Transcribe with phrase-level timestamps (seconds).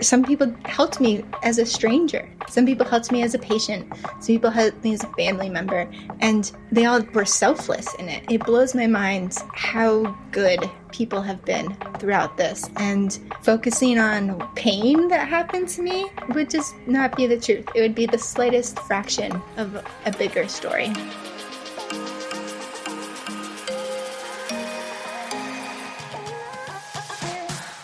[0.00, 2.28] Some people helped me as a stranger.
[2.48, 3.92] Some people helped me as a patient.
[4.20, 5.90] Some people helped me as a family member.
[6.20, 8.24] And they all were selfless in it.
[8.30, 12.70] It blows my mind how good people have been throughout this.
[12.76, 17.66] And focusing on pain that happened to me would just not be the truth.
[17.74, 20.92] It would be the slightest fraction of a bigger story.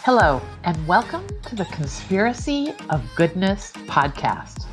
[0.05, 4.65] Hello, and welcome to the Conspiracy of Goodness podcast,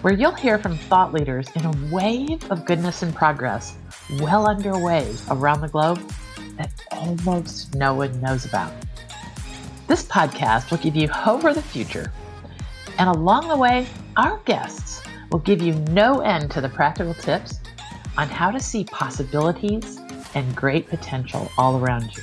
[0.00, 3.76] where you'll hear from thought leaders in a wave of goodness and progress
[4.18, 6.00] well underway around the globe
[6.56, 8.72] that almost no one knows about.
[9.86, 12.10] This podcast will give you hope for the future,
[12.96, 13.86] and along the way,
[14.16, 17.60] our guests will give you no end to the practical tips
[18.16, 20.00] on how to see possibilities
[20.34, 22.22] and great potential all around you.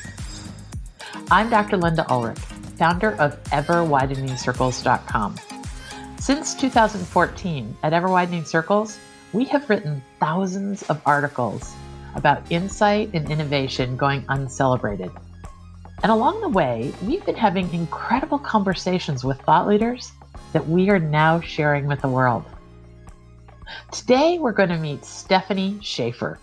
[1.32, 1.78] I'm Dr.
[1.78, 2.38] Linda Ulrich,
[2.78, 5.36] founder of EverWideningCircles.com.
[6.20, 9.00] Since 2014, at Ever Widening Circles,
[9.34, 11.74] we have written thousands of articles
[12.14, 15.10] about insight and innovation going uncelebrated.
[16.04, 20.12] And along the way, we've been having incredible conversations with thought leaders
[20.54, 22.46] that we are now sharing with the world.
[23.92, 26.38] Today, we're going to meet Stephanie Schaefer.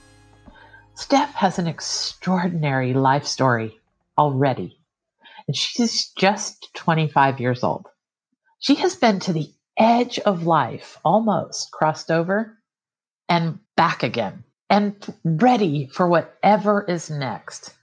[0.96, 3.78] Steph has an extraordinary life story
[4.18, 4.78] already.
[5.46, 7.86] And she's just 25 years old.
[8.58, 12.58] She has been to the edge of life, almost crossed over
[13.28, 17.74] and back again, and ready for whatever is next.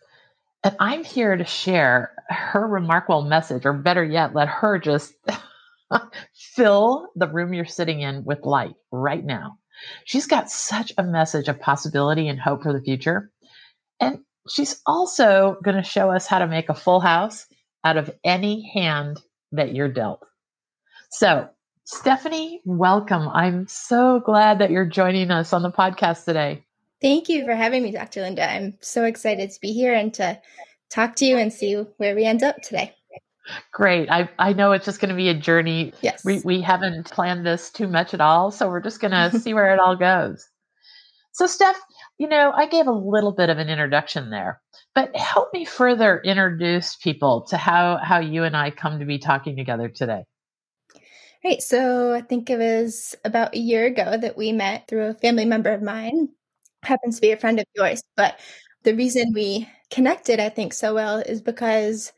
[0.63, 5.14] And I'm here to share her remarkable message, or better yet, let her just
[6.55, 9.58] fill the room you're sitting in with light right now.
[10.03, 13.31] She's got such a message of possibility and hope for the future.
[13.99, 17.47] And she's also going to show us how to make a full house
[17.83, 20.25] out of any hand that you're dealt.
[21.11, 21.49] So,
[21.86, 23.27] Stephanie, welcome.
[23.30, 26.64] I'm so glad that you're joining us on the podcast today.
[27.02, 28.21] Thank you for having me, Dr.
[28.21, 28.49] Linda.
[28.49, 30.39] I'm so excited to be here and to
[30.89, 32.93] talk to you and see where we end up today.
[33.71, 34.09] Great.
[34.11, 35.93] I, I know it's just going to be a journey.
[36.02, 36.23] Yes.
[36.23, 38.52] We, we haven't planned this too much at all.
[38.52, 40.47] So we're just going to see where it all goes.
[41.31, 41.80] So, Steph,
[42.19, 44.61] you know, I gave a little bit of an introduction there,
[44.93, 49.17] but help me further introduce people to how, how you and I come to be
[49.17, 50.25] talking together today.
[51.43, 51.61] Right.
[51.61, 55.45] So I think it was about a year ago that we met through a family
[55.45, 56.27] member of mine,
[56.83, 58.03] happens to be a friend of yours.
[58.17, 58.37] But
[58.83, 62.11] the reason we connected, I think, so well is because,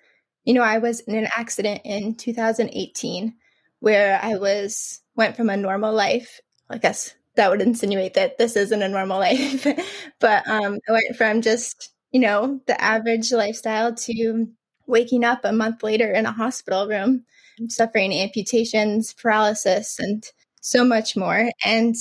[0.45, 3.35] you know, I was in an accident in 2018
[3.81, 6.41] where I was, went from a normal life,
[6.72, 9.66] I guess that would insinuate that this isn't a normal life.
[10.19, 14.47] but um, I went from just, you know, the average lifestyle to
[14.88, 17.24] waking up a month later in a hospital room,
[17.70, 20.25] suffering amputations, paralysis, and
[20.62, 21.50] so much more.
[21.64, 21.96] And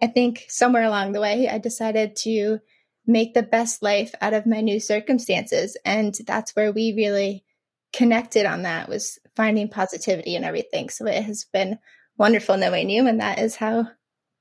[0.00, 2.60] I think somewhere along the way, I decided to
[3.06, 5.76] make the best life out of my new circumstances.
[5.84, 7.44] And that's where we really
[7.92, 10.88] connected on that was finding positivity and everything.
[10.88, 11.78] So it has been
[12.18, 13.06] wonderful knowing you.
[13.06, 13.88] And that is how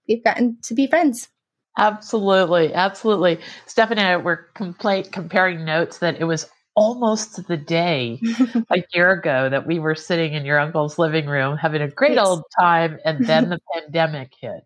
[0.08, 1.30] we've gotten to be friends.
[1.78, 3.40] Absolutely, absolutely.
[3.66, 8.20] Stephanie and I were comparing notes that it was almost the day
[8.70, 12.14] a year ago that we were sitting in your uncle's living room having a great
[12.14, 12.28] yes.
[12.28, 14.62] old time, and then the pandemic hit.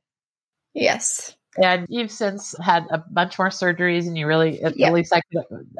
[0.73, 1.35] Yes.
[1.61, 4.89] And you've since had a bunch more surgeries, and you really, at, yep.
[4.89, 5.21] at least I,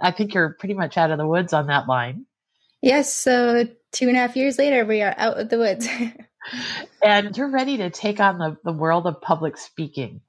[0.02, 2.26] I think you're pretty much out of the woods on that line.
[2.82, 3.14] Yes.
[3.14, 5.88] So two and a half years later, we are out of the woods.
[7.04, 10.22] and you're ready to take on the, the world of public speaking.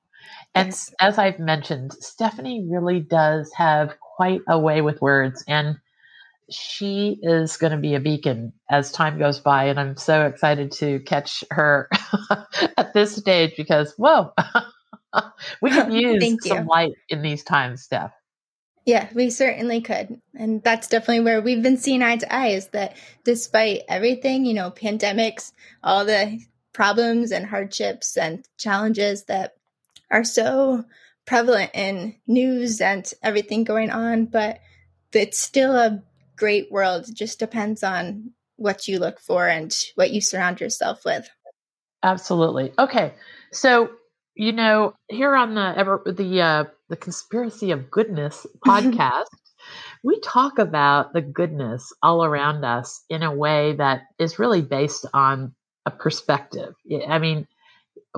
[0.54, 0.92] And yes.
[1.00, 5.76] as I've mentioned, Stephanie really does have quite a way with words, and
[6.50, 9.66] she is going to be a beacon as time goes by.
[9.66, 11.88] And I'm so excited to catch her
[12.76, 14.32] at this stage because, whoa,
[15.62, 18.12] we can use some light in these times, Steph.
[18.90, 20.20] Yeah, we certainly could.
[20.34, 24.52] And that's definitely where we've been seeing eye to eye is that despite everything, you
[24.52, 26.40] know, pandemics, all the
[26.72, 29.54] problems and hardships and challenges that
[30.10, 30.84] are so
[31.24, 34.58] prevalent in news and everything going on, but
[35.12, 36.02] it's still a
[36.34, 37.08] great world.
[37.08, 41.30] It just depends on what you look for and what you surround yourself with.
[42.02, 42.72] Absolutely.
[42.76, 43.14] Okay.
[43.52, 43.90] So,
[44.34, 49.26] you know, here on the the uh the Conspiracy of Goodness podcast,
[50.02, 55.06] we talk about the goodness all around us in a way that is really based
[55.14, 55.54] on
[55.86, 56.74] a perspective.
[57.08, 57.46] I mean,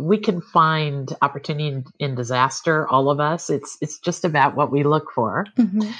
[0.01, 3.51] we can find opportunity in, in disaster, all of us.
[3.51, 5.47] It's it's just about what we look for.
[5.59, 5.91] Mm-hmm.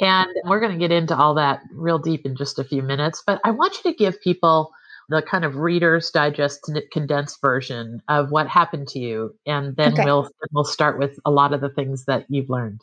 [0.00, 3.22] And we're going to get into all that real deep in just a few minutes.
[3.24, 4.72] But I want you to give people
[5.08, 10.04] the kind of Reader's Digest condensed version of what happened to you, and then okay.
[10.04, 12.82] we'll we'll start with a lot of the things that you've learned.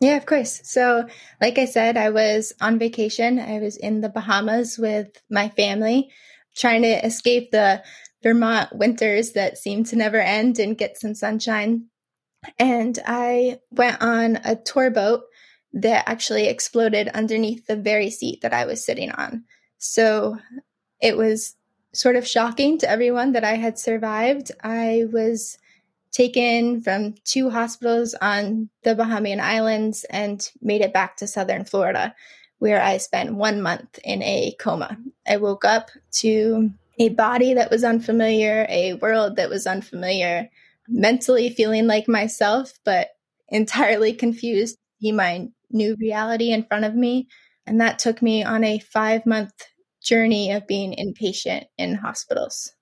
[0.00, 0.60] Yeah, of course.
[0.64, 1.06] So,
[1.40, 3.38] like I said, I was on vacation.
[3.38, 6.10] I was in the Bahamas with my family,
[6.56, 7.84] trying to escape the
[8.22, 11.86] Vermont winters that seem to never end and get some sunshine.
[12.58, 15.22] And I went on a tour boat
[15.74, 19.44] that actually exploded underneath the very seat that I was sitting on.
[19.78, 20.36] So
[21.02, 21.56] it was
[21.92, 24.52] sort of shocking to everyone that I had survived.
[24.62, 25.58] I was
[26.12, 32.14] taken from two hospitals on the Bahamian Islands and made it back to southern Florida,
[32.58, 34.96] where I spent one month in a coma.
[35.26, 35.90] I woke up
[36.20, 40.48] to a body that was unfamiliar, a world that was unfamiliar,
[40.88, 43.08] mentally feeling like myself, but
[43.48, 47.26] entirely confused my new reality in front of me.
[47.66, 49.52] And that took me on a five month
[50.02, 52.72] journey of being inpatient in hospitals.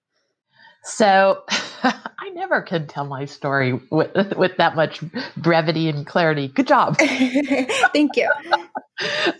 [0.82, 1.43] So
[1.82, 5.00] I never can tell my story with, with that much
[5.37, 6.49] brevity and clarity.
[6.49, 6.96] Good job.
[6.99, 8.31] Thank you.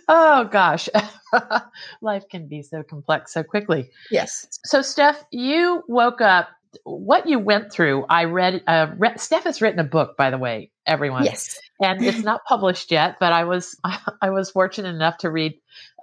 [0.07, 0.87] oh gosh.
[2.01, 3.89] Life can be so complex so quickly.
[4.11, 4.47] Yes.
[4.65, 6.49] So Steph, you woke up
[6.83, 10.37] what you went through, I read, uh, re- Steph has written a book, by the
[10.37, 11.25] way, everyone.
[11.25, 11.59] Yes.
[11.81, 13.77] and it's not published yet, but I was,
[14.21, 15.53] I was fortunate enough to read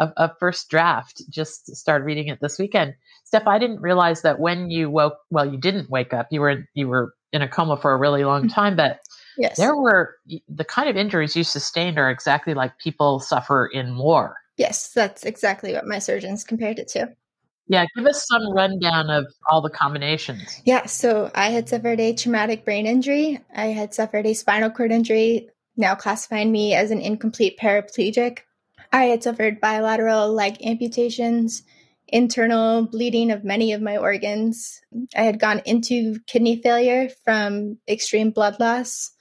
[0.00, 2.94] a, a, first draft, just started reading it this weekend.
[3.24, 6.68] Steph, I didn't realize that when you woke, well, you didn't wake up, you were,
[6.74, 8.54] you were in a coma for a really long mm-hmm.
[8.54, 9.00] time, but
[9.36, 9.56] yes.
[9.56, 10.16] there were
[10.48, 14.36] the kind of injuries you sustained are exactly like people suffer in war.
[14.56, 17.08] Yes, that's exactly what my surgeons compared it to.
[17.68, 20.62] Yeah, give us some rundown of all the combinations.
[20.64, 23.40] Yeah, so I had suffered a traumatic brain injury.
[23.54, 28.38] I had suffered a spinal cord injury, now classifying me as an incomplete paraplegic.
[28.90, 31.62] I had suffered bilateral leg amputations,
[32.06, 34.80] internal bleeding of many of my organs.
[35.14, 39.12] I had gone into kidney failure from extreme blood loss.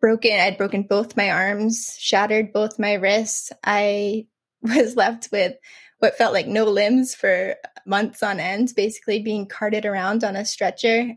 [0.00, 3.52] Broken, I'd broken both my arms, shattered both my wrists.
[3.62, 4.26] I
[4.62, 5.54] was left with
[6.02, 7.54] what felt like no limbs for
[7.86, 11.16] months on end, basically being carted around on a stretcher,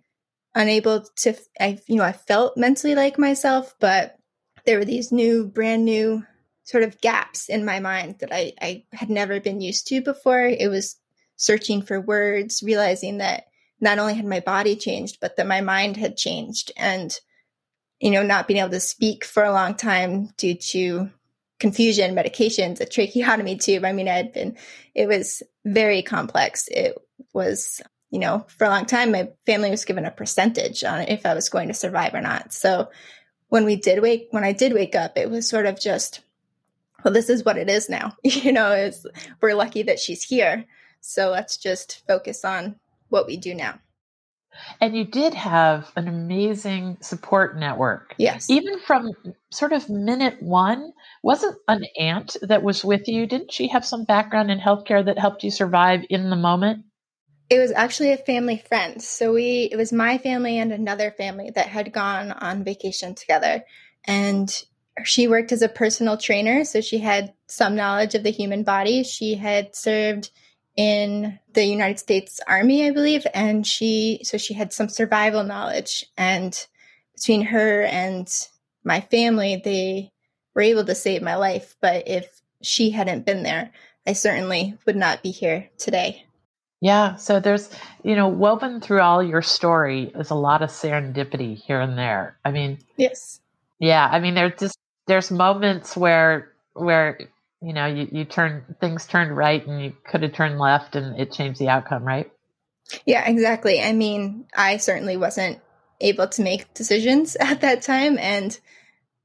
[0.53, 4.15] unable to, I, you know, I felt mentally like myself, but
[4.63, 6.23] there were these new, brand new
[6.65, 10.45] sort of gaps in my mind that I, I had never been used to before.
[10.45, 10.97] It was
[11.35, 13.45] searching for words, realizing that
[13.81, 16.71] not only had my body changed, but that my mind had changed.
[16.77, 17.11] And,
[17.99, 21.09] you know, not being able to speak for a long time due to
[21.59, 23.85] confusion, medications, a tracheotomy tube.
[23.85, 24.57] I mean, I had been,
[24.93, 26.67] it was very complex.
[26.69, 26.97] It
[27.33, 27.81] was,
[28.11, 31.33] you know, for a long time, my family was given a percentage on if I
[31.33, 32.53] was going to survive or not.
[32.53, 32.89] So
[33.49, 36.21] when we did wake, when I did wake up, it was sort of just,
[37.03, 38.15] well, this is what it is now.
[38.23, 38.91] you know,
[39.41, 40.65] we're lucky that she's here.
[41.01, 42.75] So let's just focus on
[43.09, 43.79] what we do now.
[44.81, 48.15] And you did have an amazing support network.
[48.17, 48.49] Yes.
[48.49, 49.11] Even from
[49.51, 50.93] sort of minute one,
[51.23, 53.25] wasn't an aunt that was with you?
[53.25, 56.85] Didn't she have some background in healthcare that helped you survive in the moment?
[57.49, 59.01] It was actually a family friend.
[59.01, 63.63] So we it was my family and another family that had gone on vacation together.
[64.05, 64.49] And
[65.03, 69.03] she worked as a personal trainer, so she had some knowledge of the human body.
[69.03, 70.31] She had served
[70.75, 76.05] in the United States Army, I believe, and she so she had some survival knowledge.
[76.17, 76.57] And
[77.15, 78.27] between her and
[78.83, 80.11] my family, they
[80.53, 81.75] were able to save my life.
[81.81, 83.71] But if she hadn't been there,
[84.05, 86.25] I certainly would not be here today.
[86.81, 87.69] Yeah, so there's,
[88.03, 92.37] you know, woven through all your story is a lot of serendipity here and there.
[92.45, 93.39] I mean, yes.
[93.79, 94.77] Yeah, I mean there's just
[95.07, 97.19] there's moments where where
[97.61, 101.19] you know you, you turn things turned right and you could have turned left and
[101.19, 102.31] it changed the outcome right?
[103.05, 103.81] Yeah exactly.
[103.81, 105.59] I mean i certainly wasn't
[106.01, 108.57] able to make decisions at that time and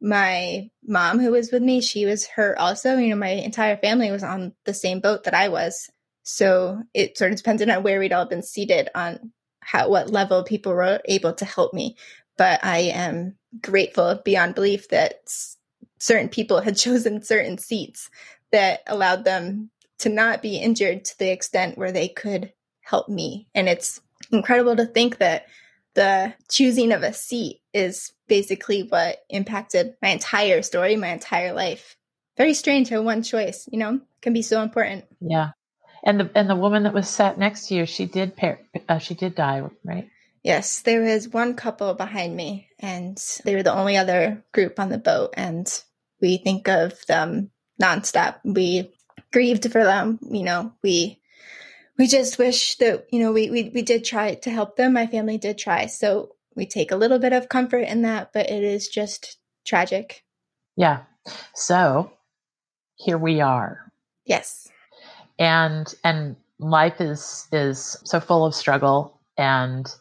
[0.00, 4.10] my mom who was with me she was hurt also you know my entire family
[4.10, 5.90] was on the same boat that i was.
[6.22, 10.44] So it sort of depended on where we'd all been seated on how what level
[10.44, 11.96] people were able to help me.
[12.38, 15.20] But i am grateful beyond belief that
[16.00, 18.10] certain people had chosen certain seats
[18.50, 23.46] that allowed them to not be injured to the extent where they could help me.
[23.54, 24.00] And it's
[24.32, 25.46] incredible to think that
[25.94, 31.96] the choosing of a seat is basically what impacted my entire story, my entire life.
[32.36, 35.04] Very strange how one choice, you know, can be so important.
[35.20, 35.50] Yeah.
[36.02, 38.98] And the and the woman that was sat next to you, she did pair, uh,
[38.98, 40.08] she did die, right?
[40.42, 44.88] Yes, there was one couple behind me, and they were the only other group on
[44.88, 45.34] the boat.
[45.36, 45.68] And
[46.20, 47.50] we think of them
[47.80, 48.36] nonstop.
[48.44, 48.92] We
[49.32, 50.18] grieved for them.
[50.22, 51.20] You know, we
[51.98, 54.94] we just wish that you know we we we did try to help them.
[54.94, 58.50] My family did try, so we take a little bit of comfort in that, but
[58.50, 60.24] it is just tragic.
[60.76, 61.02] Yeah.
[61.54, 62.12] So
[62.96, 63.92] here we are.
[64.24, 64.68] Yes.
[65.38, 69.92] And and life is is so full of struggle and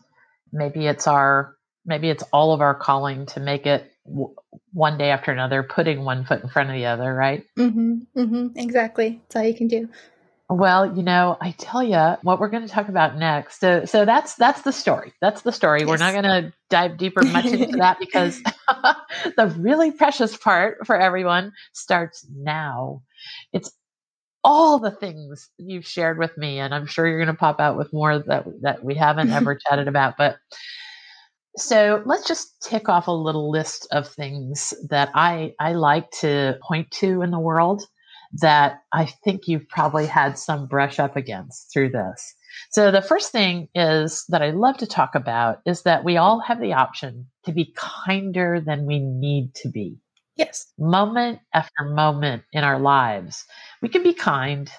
[0.51, 4.35] maybe it's our maybe it's all of our calling to make it w-
[4.73, 7.45] one day after another putting one foot in front of the other right?
[7.57, 9.21] Mm-hmm, mm-hmm, exactly.
[9.23, 9.89] That's all you can do.
[10.51, 14.03] Well you know i tell you what we're going to talk about next so so
[14.03, 15.13] that's that's the story.
[15.21, 15.81] That's the story.
[15.81, 15.87] Yes.
[15.87, 18.41] we're not going to dive deeper much into that because
[19.37, 23.03] the really precious part for everyone starts now.
[23.53, 23.71] It's
[24.43, 27.77] all the things you've shared with me and i'm sure you're going to pop out
[27.77, 30.37] with more that that we haven't ever chatted about but
[31.59, 36.57] so let's just tick off a little list of things that i i like to
[36.61, 37.83] point to in the world
[38.33, 42.35] that i think you've probably had some brush up against through this
[42.71, 46.39] so the first thing is that i love to talk about is that we all
[46.39, 49.97] have the option to be kinder than we need to be
[50.39, 50.71] Yes.
[50.77, 53.43] Moment after moment in our lives,
[53.81, 54.71] we can be kind,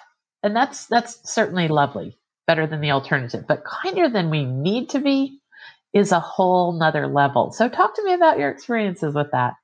[0.43, 3.45] and that's that's certainly lovely, better than the alternative.
[3.47, 5.40] But kinder than we need to be
[5.93, 7.53] is a whole nother level.
[7.53, 9.55] So talk to me about your experiences with that.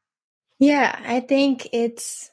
[0.59, 2.31] Yeah, I think it's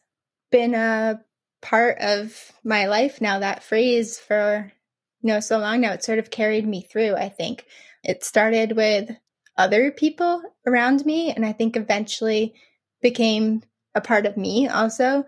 [0.52, 1.22] been a
[1.62, 4.72] part of my life now, that phrase for
[5.22, 5.94] you know so long now.
[5.94, 7.66] It sort of carried me through, I think.
[8.04, 9.10] It started with
[9.58, 12.54] other people around me, and I think eventually
[13.02, 13.64] became
[13.96, 15.26] a part of me also.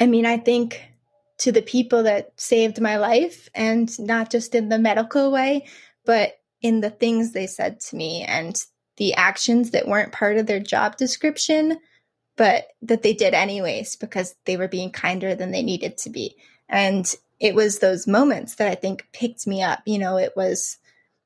[0.00, 0.80] I mean, I think
[1.38, 5.66] to the people that saved my life and not just in the medical way,
[6.04, 8.64] but in the things they said to me and
[8.96, 11.78] the actions that weren't part of their job description,
[12.36, 16.36] but that they did anyways because they were being kinder than they needed to be.
[16.68, 19.80] And it was those moments that I think picked me up.
[19.84, 20.78] You know, it was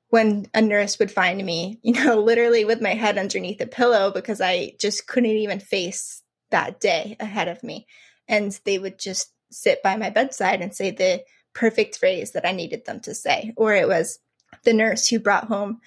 [0.08, 4.10] when a nurse would find me, you know, literally with my head underneath a pillow
[4.10, 7.86] because I just couldn't even face that day ahead of me.
[8.28, 11.22] And they would just sit by my bedside and say the
[11.54, 13.52] perfect phrase that I needed them to say.
[13.56, 14.18] Or it was
[14.66, 15.80] the nurse who brought home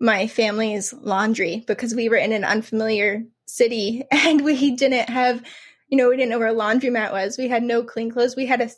[0.00, 5.40] my family's laundry because we were in an unfamiliar city and we didn't have,
[5.88, 7.38] you know, we didn't know where a laundromat was.
[7.38, 8.34] We had no clean clothes.
[8.34, 8.70] We had a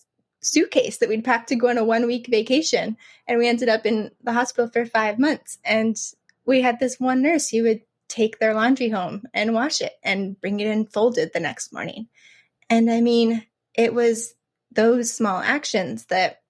[0.42, 2.98] suitcase that we'd packed to go on a one week vacation.
[3.26, 5.58] And we ended up in the hospital for five months.
[5.64, 5.96] And
[6.44, 10.38] we had this one nurse who would take their laundry home and wash it and
[10.38, 12.08] bring it in folded the next morning.
[12.68, 14.34] And I mean, it was
[14.70, 16.42] those small actions that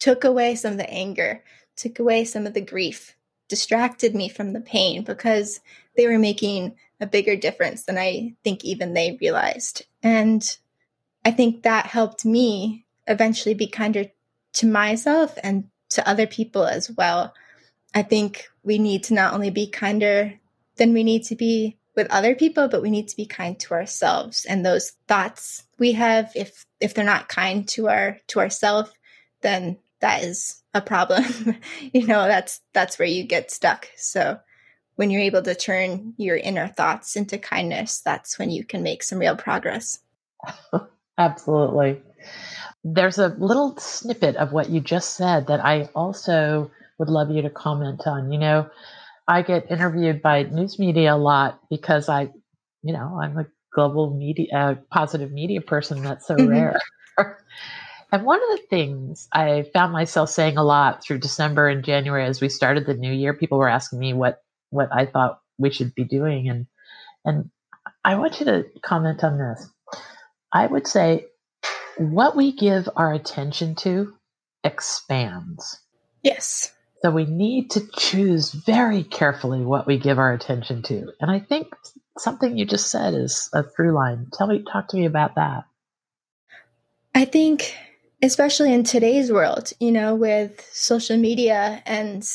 [0.00, 1.44] took away some of the anger,
[1.76, 3.16] took away some of the grief,
[3.48, 5.60] distracted me from the pain because
[5.96, 9.84] they were making a bigger difference than I think even they realized.
[10.02, 10.42] And
[11.24, 14.06] I think that helped me eventually be kinder
[14.54, 17.34] to myself and to other people as well.
[17.94, 20.34] I think we need to not only be kinder
[20.76, 23.74] than we need to be with other people, but we need to be kind to
[23.74, 24.44] ourselves.
[24.44, 28.90] And those thoughts we have, if if they're not kind to our to ourselves,
[29.42, 31.24] then that is a problem.
[31.92, 33.88] you know, that's that's where you get stuck.
[33.96, 34.38] So
[34.96, 39.02] when you're able to turn your inner thoughts into kindness, that's when you can make
[39.02, 39.98] some real progress.
[41.18, 42.00] Absolutely
[42.84, 47.42] there's a little snippet of what you just said that I also would love you
[47.42, 48.30] to comment on.
[48.30, 48.70] You know,
[49.26, 52.30] I get interviewed by news media a lot because I,
[52.82, 56.02] you know, I'm a global media, uh, positive media person.
[56.02, 56.48] That's so mm-hmm.
[56.48, 56.78] rare.
[58.12, 62.24] and one of the things I found myself saying a lot through December and January
[62.24, 65.70] as we started the new year, people were asking me what what I thought we
[65.70, 66.66] should be doing, and
[67.24, 67.50] and
[68.04, 69.68] I want you to comment on this.
[70.52, 71.26] I would say
[71.96, 74.14] what we give our attention to
[74.62, 75.80] expands.
[76.22, 76.72] Yes.
[77.02, 81.12] So we need to choose very carefully what we give our attention to.
[81.20, 81.68] And I think
[82.18, 84.28] something you just said is a through line.
[84.32, 85.64] Tell me, talk to me about that.
[87.14, 87.76] I think,
[88.24, 92.26] especially in today's world, you know, with social media and,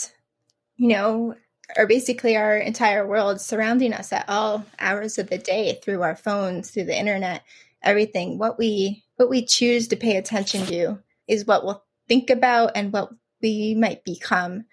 [0.77, 1.35] you know,
[1.77, 6.15] or basically our entire world surrounding us at all hours of the day through our
[6.15, 7.43] phones, through the internet,
[7.81, 12.71] everything, what we what we choose to pay attention to is what we'll think about
[12.75, 13.09] and what
[13.41, 14.65] we might become.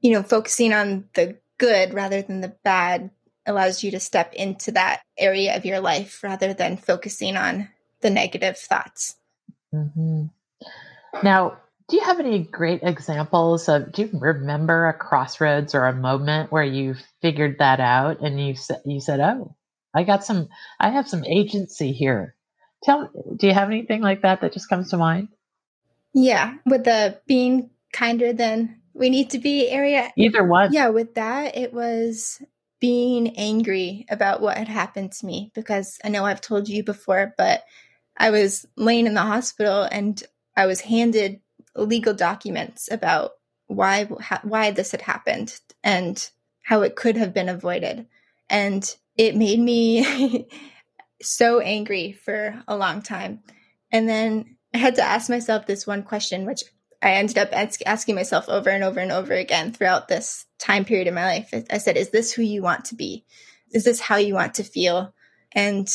[0.00, 3.10] You know, focusing on the good rather than the bad
[3.46, 7.68] allows you to step into that area of your life rather than focusing on
[8.00, 9.16] the negative thoughts.
[9.72, 10.26] Mm-hmm.
[11.22, 11.58] Now,
[11.88, 13.92] do you have any great examples of?
[13.92, 18.56] Do you remember a crossroads or a moment where you figured that out and you
[18.56, 19.54] said, "You said, oh,
[19.94, 20.48] I got some.
[20.80, 22.34] I have some agency here."
[22.82, 25.28] Tell do you have anything like that that just comes to mind?
[26.12, 30.10] Yeah, with the being kinder than we need to be area.
[30.16, 30.72] Either one.
[30.72, 32.42] Yeah, with that, it was
[32.80, 37.34] being angry about what had happened to me because I know I've told you before,
[37.36, 37.64] but
[38.16, 40.22] I was laying in the hospital and
[40.56, 41.40] I was handed
[41.74, 43.32] legal documents about
[43.66, 44.04] why
[44.42, 46.30] why this had happened and
[46.62, 48.06] how it could have been avoided.
[48.48, 50.48] And it made me
[51.22, 53.42] so angry for a long time.
[53.92, 56.62] And then I had to ask myself this one question, which
[57.02, 61.06] I ended up asking myself over and over and over again throughout this time period
[61.06, 61.52] in my life.
[61.70, 63.24] I said, Is this who you want to be?
[63.72, 65.14] Is this how you want to feel?
[65.52, 65.88] And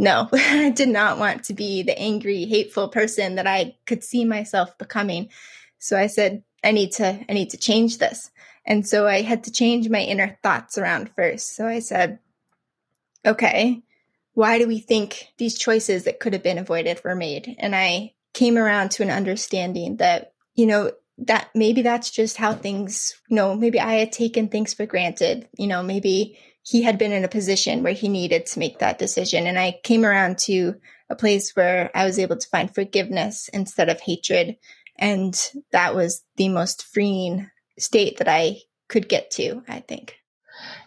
[0.00, 4.24] no, I did not want to be the angry, hateful person that I could see
[4.24, 5.28] myself becoming.
[5.78, 8.30] So I said, I need to, I need to change this.
[8.64, 11.54] And so I had to change my inner thoughts around first.
[11.54, 12.18] So I said,
[13.26, 13.82] okay,
[14.32, 17.54] why do we think these choices that could have been avoided were made?
[17.58, 22.54] And I came around to an understanding that, you know, that maybe that's just how
[22.54, 25.46] things, you know, maybe I had taken things for granted.
[25.58, 28.98] You know, maybe he had been in a position where he needed to make that
[28.98, 29.46] decision.
[29.46, 30.74] And I came around to
[31.08, 34.56] a place where I was able to find forgiveness instead of hatred.
[34.98, 35.38] And
[35.72, 40.16] that was the most freeing state that I could get to, I think.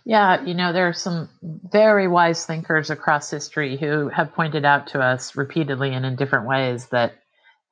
[0.06, 4.88] Yeah, you know, there are some very wise thinkers across history who have pointed out
[4.88, 7.14] to us repeatedly and in different ways that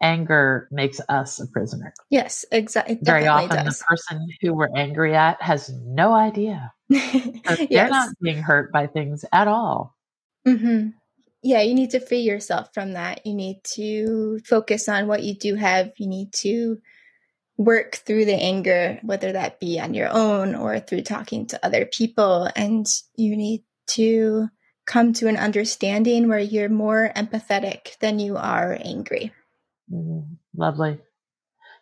[0.02, 1.94] anger makes us a prisoner.
[2.10, 2.98] Yes, exactly.
[3.02, 3.80] Very often, does.
[3.80, 6.74] the person who we're angry at has no idea.
[6.92, 7.68] yes.
[7.70, 9.96] They're not being hurt by things at all.
[10.48, 10.90] Mm-hmm.
[11.44, 13.26] Yeah, you need to free yourself from that.
[13.26, 15.92] You need to focus on what you do have.
[15.98, 16.82] You need to
[17.58, 21.86] work through the anger, whether that be on your own or through talking to other
[21.86, 22.50] people.
[22.56, 24.50] And you need to
[24.86, 29.32] come to an understanding where you're more empathetic than you are angry.
[29.92, 31.00] Mm, lovely.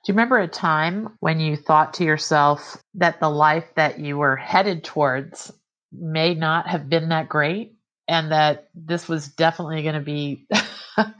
[0.05, 4.17] Do you remember a time when you thought to yourself that the life that you
[4.17, 5.51] were headed towards
[5.91, 7.75] may not have been that great
[8.07, 10.47] and that this was definitely going to be
[10.97, 11.13] a,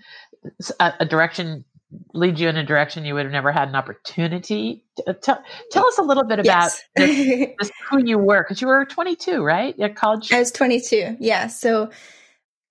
[0.99, 1.65] a, direction
[2.13, 5.43] lead you in a direction you would have never had an opportunity to, uh, tell,
[5.71, 6.83] tell us a little bit about yes.
[6.95, 9.77] this, this, who you were because you were 22 right?
[9.79, 10.31] At college?
[10.31, 11.47] I was 22 yeah.
[11.47, 11.89] So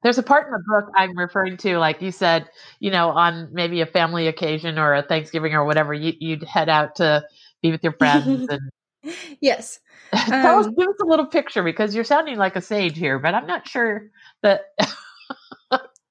[0.03, 3.49] there's a part in the book I'm referring to, like you said, you know, on
[3.53, 7.25] maybe a family occasion or a Thanksgiving or whatever, you, would head out to
[7.63, 8.47] be with your friends
[9.05, 9.17] and.
[9.41, 9.81] yes.
[10.15, 13.19] Tell um, us, give us a little picture because you're sounding like a sage here,
[13.19, 14.11] but I'm not sure
[14.43, 14.63] that.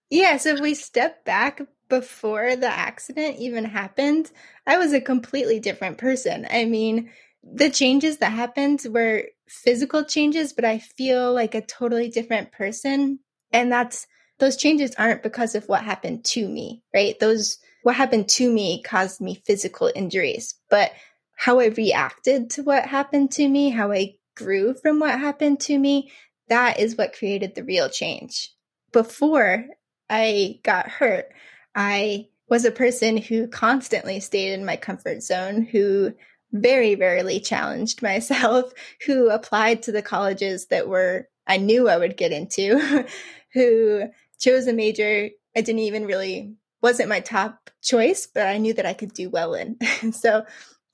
[0.10, 0.38] yeah.
[0.38, 4.32] So if we step back before the accident even happened,
[4.66, 6.46] I was a completely different person.
[6.52, 7.10] I mean,
[7.42, 13.20] the changes that happened were physical changes, but I feel like a totally different person
[13.52, 14.08] and that's
[14.40, 17.20] those changes aren't because of what happened to me, right?
[17.20, 20.92] Those what happened to me caused me physical injuries, but
[21.36, 25.78] how I reacted to what happened to me, how I grew from what happened to
[25.78, 26.12] me,
[26.50, 28.52] that is what created the real change.
[28.92, 29.66] Before
[30.10, 31.32] I got hurt,
[31.76, 36.14] I was a person who constantly stayed in my comfort zone, who
[36.52, 38.74] very rarely challenged myself,
[39.06, 43.06] who applied to the colleges that were I knew I would get into,
[43.58, 44.04] who
[44.40, 48.86] chose a major I didn't even really wasn't my top choice, but I knew that
[48.86, 49.78] I could do well in.
[50.14, 50.46] so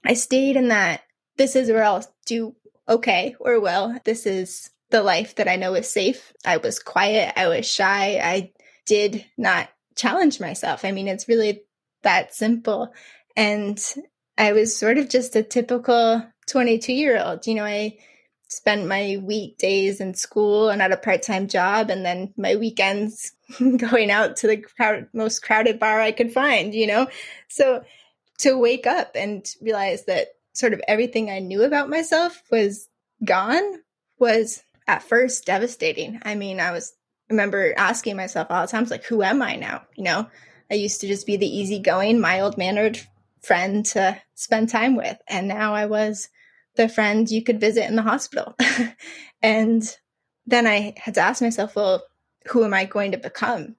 [0.05, 1.01] I stayed in that
[1.37, 2.55] this is where I'll do
[2.87, 3.99] okay or well.
[4.05, 6.31] This is the life that I know is safe.
[6.45, 8.53] I was quiet, I was shy, I
[8.85, 10.85] did not challenge myself.
[10.85, 11.63] I mean, it's really
[12.03, 12.93] that simple.
[13.35, 13.83] And
[14.37, 17.47] I was sort of just a typical 22 year old.
[17.47, 17.97] You know, I
[18.53, 23.33] spent my weekdays in school and at a part-time job and then my weekends
[23.77, 27.07] going out to the crowd, most crowded bar I could find, you know?
[27.47, 27.83] So
[28.39, 32.87] to wake up and realize that sort of everything I knew about myself was
[33.23, 33.81] gone
[34.19, 36.19] was at first devastating.
[36.23, 36.93] I mean, I was
[37.29, 39.83] remember asking myself all the times like who am I now?
[39.95, 40.27] You know,
[40.69, 42.99] I used to just be the easygoing, mild-mannered
[43.41, 46.29] friend to spend time with and now I was
[46.75, 48.55] the friend you could visit in the hospital.
[49.41, 49.97] and
[50.45, 52.03] then I had to ask myself, well,
[52.47, 53.75] who am I going to become?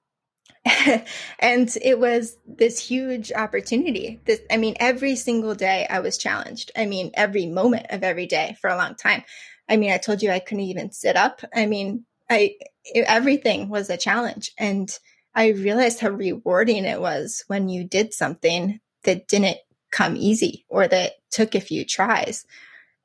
[1.39, 4.19] and it was this huge opportunity.
[4.25, 6.71] This, I mean, every single day I was challenged.
[6.75, 9.23] I mean, every moment of every day for a long time.
[9.69, 11.41] I mean, I told you I couldn't even sit up.
[11.53, 12.55] I mean, I
[12.95, 14.89] everything was a challenge, and
[15.33, 19.57] I realized how rewarding it was when you did something that didn't
[19.91, 22.45] come easy or that took a few tries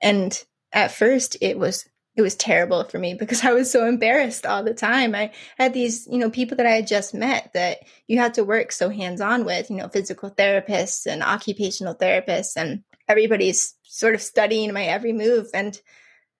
[0.01, 4.47] and at first, it was it was terrible for me because I was so embarrassed
[4.47, 5.15] all the time.
[5.15, 8.45] I had these, you know, people that I had just met that you had to
[8.45, 14.15] work so hands on with, you know, physical therapists and occupational therapists, and everybody's sort
[14.15, 15.49] of studying my every move.
[15.55, 15.81] And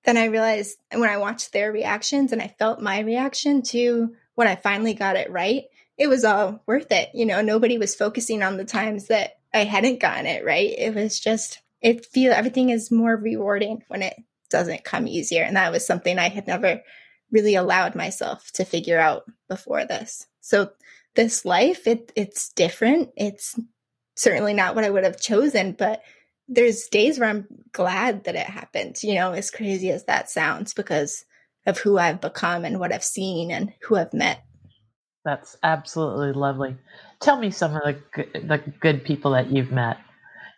[0.05, 4.49] then I realized when I watched their reactions and I felt my reaction to when
[4.49, 5.64] I finally got it right,
[5.99, 7.11] it was all worth it.
[7.12, 10.73] You know, nobody was focusing on the times that I hadn't gotten it right.
[10.77, 14.14] It was just, it feel everything is more rewarding when it
[14.50, 15.42] doesn't come easier.
[15.42, 16.82] And that was something I had never
[17.30, 20.26] really allowed myself to figure out before this.
[20.40, 20.72] So
[21.14, 23.10] this life, it it's different.
[23.16, 23.58] It's
[24.16, 26.02] certainly not what I would have chosen, but
[26.48, 30.74] there's days where I'm glad that it happened, you know, as crazy as that sounds,
[30.74, 31.24] because
[31.66, 34.42] of who I've become and what I've seen and who I've met.
[35.24, 36.76] That's absolutely lovely.
[37.20, 39.98] Tell me some of the the good people that you've met.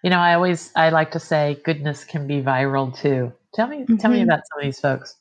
[0.02, 3.32] You know, I always I like to say goodness can be viral too.
[3.54, 3.96] Tell me mm-hmm.
[3.96, 4.28] tell me mm-hmm.
[4.28, 5.16] about some of these folks.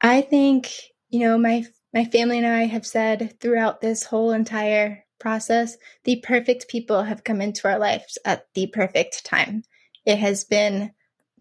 [0.00, 0.70] I think,
[1.08, 6.16] you know, my my family and I have said throughout this whole entire process, the
[6.22, 9.62] perfect people have come into our lives at the perfect time.
[10.04, 10.92] It has been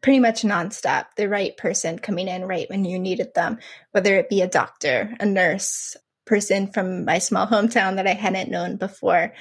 [0.02, 3.58] pretty much nonstop, the right person coming in right when you needed them,
[3.91, 8.52] whether it be a doctor, a nurse, person from my small hometown that I hadn't
[8.52, 9.34] known before.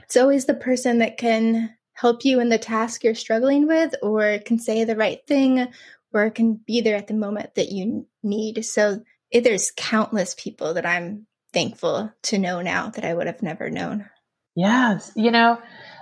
[0.00, 4.38] It's always the person that can help you in the task you're struggling with, or
[4.38, 5.68] can say the right thing,
[6.14, 8.64] or can be there at the moment that you need.
[8.64, 13.42] So it, there's countless people that I'm thankful to know now that I would have
[13.42, 14.08] never known.
[14.56, 15.12] Yes.
[15.14, 15.58] You know,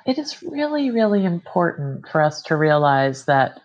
[0.07, 3.61] it is really, really important for us to realize that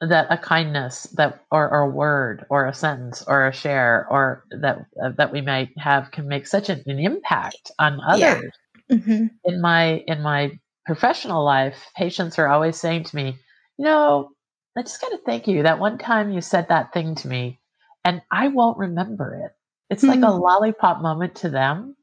[0.00, 4.44] that a kindness that or, or, a word or a sentence or a share or
[4.50, 8.52] that uh, that we might have can make such an, an impact on others
[8.88, 8.96] yeah.
[8.96, 9.26] mm-hmm.
[9.44, 10.52] in my in my
[10.88, 13.36] professional life patients are always saying to me
[13.78, 14.30] you know
[14.76, 17.60] i just got to thank you that one time you said that thing to me
[18.04, 19.52] and i won't remember it
[19.90, 20.20] it's mm-hmm.
[20.20, 20.42] like a mm-hmm.
[20.42, 21.94] lollipop moment to them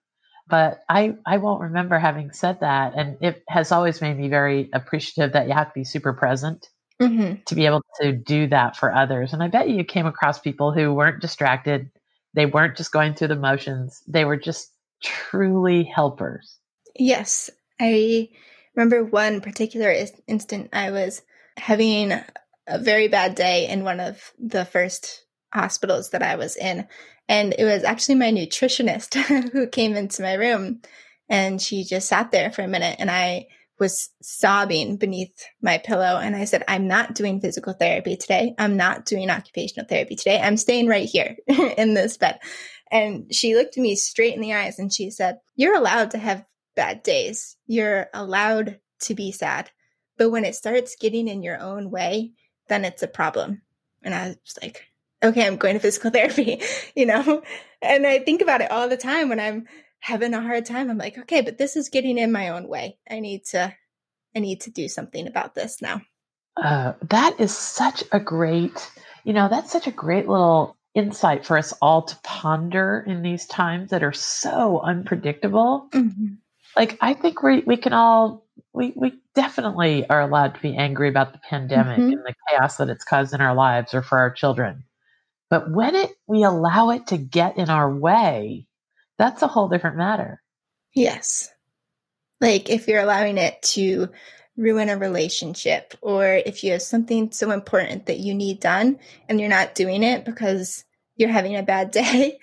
[0.48, 4.70] but i i won't remember having said that and it has always made me very
[4.72, 6.70] appreciative that you have to be super present
[7.02, 7.42] mm-hmm.
[7.46, 9.34] to be able to do that for others.
[9.34, 11.90] And I bet you came across people who weren't distracted.
[12.34, 14.02] They weren't just going through the motions.
[14.08, 14.72] They were just
[15.04, 16.58] truly helpers.
[16.98, 17.50] Yes.
[17.80, 18.30] I
[18.76, 19.94] remember one particular
[20.28, 21.22] instant I was
[21.58, 22.12] having
[22.68, 26.88] a very bad day in one of the first hospitals that I was in.
[27.28, 29.16] And it was actually my nutritionist
[29.52, 30.82] who came into my room
[31.30, 33.48] and she just sat there for a minute and I
[33.80, 36.18] was sobbing beneath my pillow.
[36.18, 38.54] And I said, I'm not doing physical therapy today.
[38.58, 40.40] I'm not doing occupational therapy today.
[40.40, 42.40] I'm staying right here in this bed.
[42.92, 46.46] And she looked me straight in the eyes and she said, You're allowed to have
[46.76, 47.58] bad days.
[47.68, 49.72] You're allowed to be sad.
[50.18, 52.32] But when it starts getting in your own way,
[52.68, 53.62] then it's a problem.
[54.04, 54.86] And I was like,
[55.24, 56.62] okay, I'm going to physical therapy,
[56.96, 57.42] you know?
[57.82, 59.66] And I think about it all the time when I'm
[60.00, 60.90] having a hard time.
[60.90, 62.98] I'm like, okay, but this is getting in my own way.
[63.10, 63.74] I need to,
[64.36, 66.02] I need to do something about this now.
[66.58, 68.90] Uh, that is such a great,
[69.26, 73.46] you know, that's such a great little insight for us all to ponder in these
[73.46, 75.90] times that are so unpredictable.
[75.92, 76.36] Mm-hmm.
[76.76, 81.10] Like, I think we we can all we we definitely are allowed to be angry
[81.10, 82.12] about the pandemic mm-hmm.
[82.12, 84.84] and the chaos that it's caused in our lives or for our children.
[85.50, 88.68] But when it we allow it to get in our way,
[89.18, 90.42] that's a whole different matter.
[90.94, 91.50] Yes.
[92.42, 94.10] Like if you're allowing it to
[94.58, 99.40] ruin a relationship or if you have something so important that you need done and
[99.40, 100.86] you're not doing it because
[101.18, 102.40] you're having a bad day.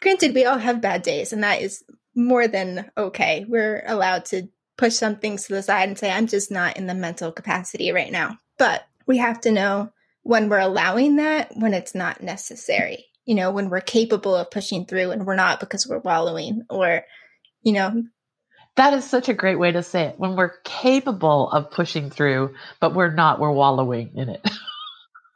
[0.00, 1.84] Granted, we all have bad days and that is
[2.16, 3.44] more than okay.
[3.48, 6.86] We're allowed to push some things to the side and say, I'm just not in
[6.86, 8.38] the mental capacity right now.
[8.58, 13.50] But we have to know when we're allowing that, when it's not necessary you know,
[13.50, 17.02] when we're capable of pushing through and we're not because we're wallowing or,
[17.62, 18.04] you know.
[18.76, 20.18] That is such a great way to say it.
[20.18, 24.48] When we're capable of pushing through, but we're not, we're wallowing in it.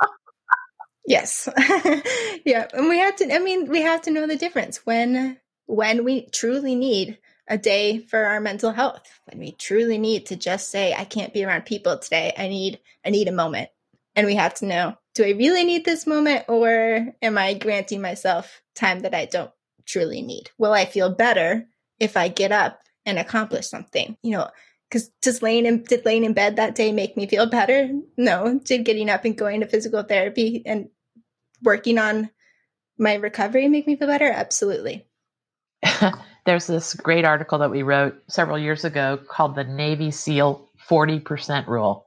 [1.06, 1.48] yes.
[2.44, 2.68] yeah.
[2.72, 5.38] And we have to, I mean, we have to know the difference when,
[5.70, 10.36] when we truly need a day for our mental health, when we truly need to
[10.36, 12.32] just say, I can't be around people today.
[12.36, 13.70] I need, I need a moment.
[14.16, 18.00] And we have to know do I really need this moment or am I granting
[18.00, 19.50] myself time that I don't
[19.86, 20.50] truly need?
[20.56, 21.66] Will I feel better
[21.98, 24.16] if I get up and accomplish something?
[24.22, 24.50] You know,
[24.88, 27.90] because just laying in did laying in bed that day make me feel better?
[28.16, 28.60] No.
[28.64, 30.90] Did getting up and going to physical therapy and
[31.62, 32.30] working on
[32.98, 34.30] my recovery make me feel better?
[34.30, 35.06] Absolutely.
[36.46, 41.66] There's this great article that we wrote several years ago called the Navy SEAL 40%
[41.66, 42.06] rule.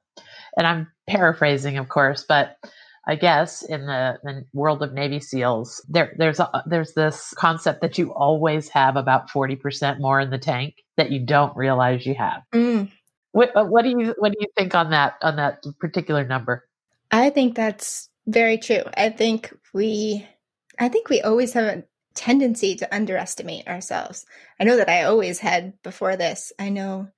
[0.58, 2.58] And I'm paraphrasing, of course, but
[3.06, 7.82] I guess in the, the world of Navy SEALs, there there's a, there's this concept
[7.82, 12.06] that you always have about forty percent more in the tank that you don't realize
[12.06, 12.44] you have.
[12.54, 12.90] Mm.
[13.34, 16.66] What, uh, what do you what do you think on that on that particular number?
[17.12, 18.84] I think that's very true.
[18.96, 20.26] I think we
[20.80, 21.84] I think we always have a
[22.16, 24.26] tendency to underestimate ourselves.
[24.60, 26.52] I know that I always had before this.
[26.60, 27.10] I know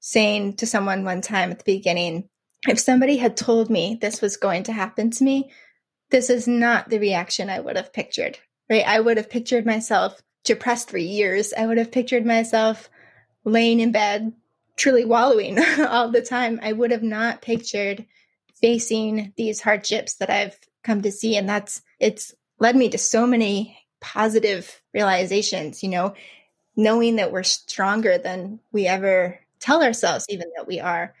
[0.00, 2.28] saying to someone one time at the beginning,
[2.68, 5.50] if somebody had told me this was going to happen to me,
[6.10, 8.86] this is not the reaction I would have pictured, right?
[8.86, 11.52] I would have pictured myself depressed for years.
[11.56, 12.90] I would have pictured myself
[13.44, 14.32] laying in bed,
[14.76, 16.60] truly wallowing all the time.
[16.62, 18.06] I would have not pictured
[18.60, 21.36] facing these hardships that I've come to see.
[21.36, 26.14] And that's, it's led me to so many positive realizations, you know,
[26.76, 31.14] knowing that we're stronger than we ever tell ourselves, even that we are.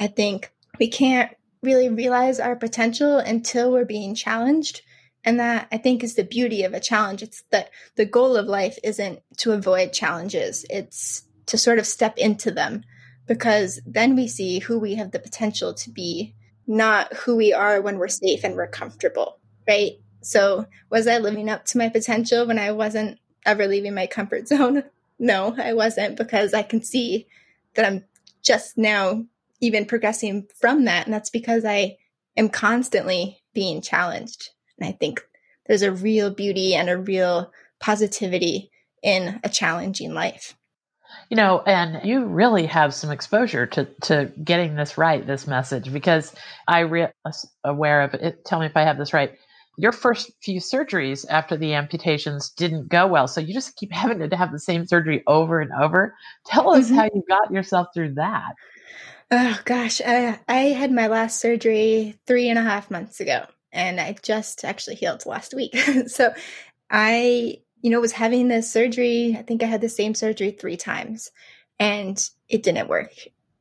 [0.00, 4.82] I think we can't really realize our potential until we're being challenged.
[5.24, 7.22] And that I think is the beauty of a challenge.
[7.22, 12.18] It's that the goal of life isn't to avoid challenges, it's to sort of step
[12.18, 12.84] into them
[13.26, 16.34] because then we see who we have the potential to be,
[16.66, 19.92] not who we are when we're safe and we're comfortable, right?
[20.24, 24.48] So, was I living up to my potential when I wasn't ever leaving my comfort
[24.48, 24.84] zone?
[25.18, 27.26] No, I wasn't because I can see
[27.74, 28.04] that I'm
[28.42, 29.24] just now
[29.60, 31.06] even progressing from that.
[31.06, 31.96] And that's because I
[32.36, 34.50] am constantly being challenged.
[34.78, 35.26] And I think
[35.66, 38.70] there's a real beauty and a real positivity
[39.02, 40.56] in a challenging life.
[41.30, 45.92] You know, and you really have some exposure to to getting this right, this message,
[45.92, 46.34] because
[46.66, 47.12] I re-
[47.62, 48.44] aware of it.
[48.44, 49.32] Tell me if I have this right.
[49.76, 54.18] Your first few surgeries after the amputations didn't go well, so you just keep having
[54.28, 56.14] to have the same surgery over and over.
[56.46, 56.94] Tell us mm-hmm.
[56.94, 58.54] how you got yourself through that.
[59.30, 64.00] Oh gosh, I, I had my last surgery three and a half months ago, and
[64.00, 65.76] I just actually healed last week.
[66.06, 66.32] so
[66.90, 69.34] I, you know, was having this surgery.
[69.38, 71.30] I think I had the same surgery three times,
[71.78, 72.16] and
[72.48, 73.12] it didn't work.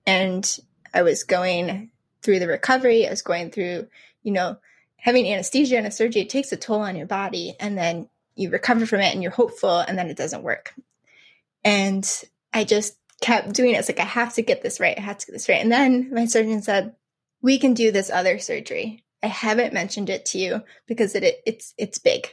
[0.06, 0.60] And
[0.93, 1.89] I was going
[2.21, 3.08] through the recovery.
[3.08, 3.88] I was going through,
[4.21, 4.58] you know,
[5.03, 6.21] having anesthesia and a surgery.
[6.21, 9.33] It takes a toll on your body, and then you recover from it, and you're
[9.33, 10.73] hopeful, and then it doesn't work.
[11.65, 12.09] And
[12.53, 13.79] I just kept doing it.
[13.79, 14.97] It's like, I have to get this right.
[14.97, 15.61] I have to get this right.
[15.61, 16.95] And then my surgeon said,
[17.41, 19.03] we can do this other surgery.
[19.21, 22.27] I haven't mentioned it to you because it, it it's it's big.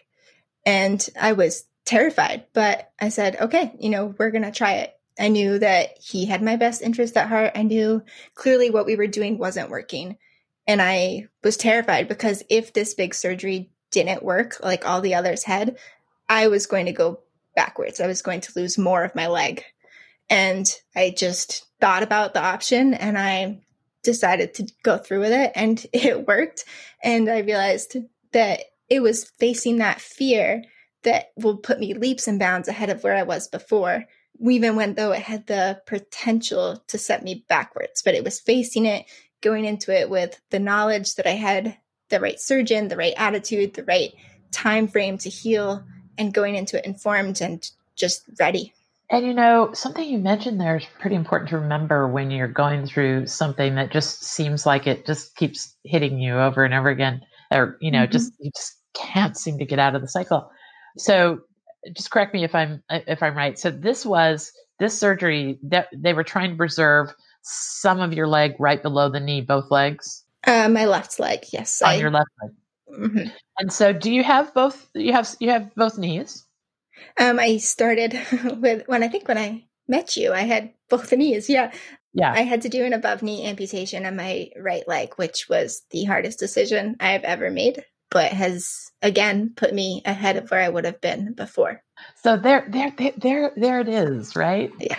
[0.64, 4.94] And I was terrified, but I said, okay, you know, we're going to try it.
[5.18, 7.52] I knew that he had my best interest at heart.
[7.56, 8.02] I knew
[8.34, 10.18] clearly what we were doing wasn't working.
[10.70, 15.42] And I was terrified because if this big surgery didn't work like all the others
[15.42, 15.76] had,
[16.28, 17.18] I was going to go
[17.56, 18.00] backwards.
[18.00, 19.64] I was going to lose more of my leg.
[20.28, 23.62] And I just thought about the option and I
[24.04, 26.64] decided to go through with it and it worked.
[27.02, 27.96] And I realized
[28.30, 30.62] that it was facing that fear
[31.02, 34.04] that will put me leaps and bounds ahead of where I was before,
[34.38, 38.02] We even when though it had the potential to set me backwards.
[38.02, 39.06] But it was facing it,
[39.40, 41.76] going into it with the knowledge that I had
[42.08, 44.12] the right surgeon, the right attitude, the right
[44.50, 45.84] time frame to heal,
[46.18, 48.74] and going into it informed and just ready.
[49.10, 52.86] And you know, something you mentioned there is pretty important to remember when you're going
[52.86, 57.22] through something that just seems like it just keeps hitting you over and over again,
[57.50, 58.12] or you know, mm-hmm.
[58.12, 60.50] just you just can't seem to get out of the cycle.
[60.96, 61.40] So,
[61.96, 63.58] just correct me if I'm if I'm right.
[63.58, 68.54] So this was this surgery that they were trying to preserve some of your leg
[68.58, 70.24] right below the knee, both legs.
[70.46, 71.82] Uh, my left leg, yes.
[71.82, 72.52] On I, your left leg.
[72.98, 73.28] Mm-hmm.
[73.58, 74.88] And so, do you have both?
[74.94, 76.46] You have you have both knees?
[77.18, 78.18] Um, I started
[78.60, 81.48] with when I think when I met you, I had both knees.
[81.48, 81.72] Yeah.
[82.12, 82.32] Yeah.
[82.32, 86.04] I had to do an above knee amputation on my right leg, which was the
[86.04, 90.84] hardest decision I've ever made, but has again put me ahead of where I would
[90.86, 91.84] have been before.
[92.24, 94.72] So there, there, there, there, there it is, right?
[94.80, 94.98] Yeah.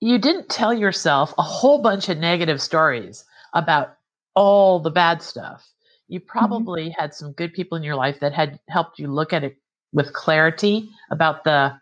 [0.00, 3.96] You didn't tell yourself a whole bunch of negative stories about
[4.34, 5.68] all the bad stuff.
[6.08, 6.28] You mm-hmm.
[6.28, 7.00] probably mm-hmm.
[7.00, 9.56] had some good people in your life that had helped you look at it
[9.92, 11.78] with clarity about the,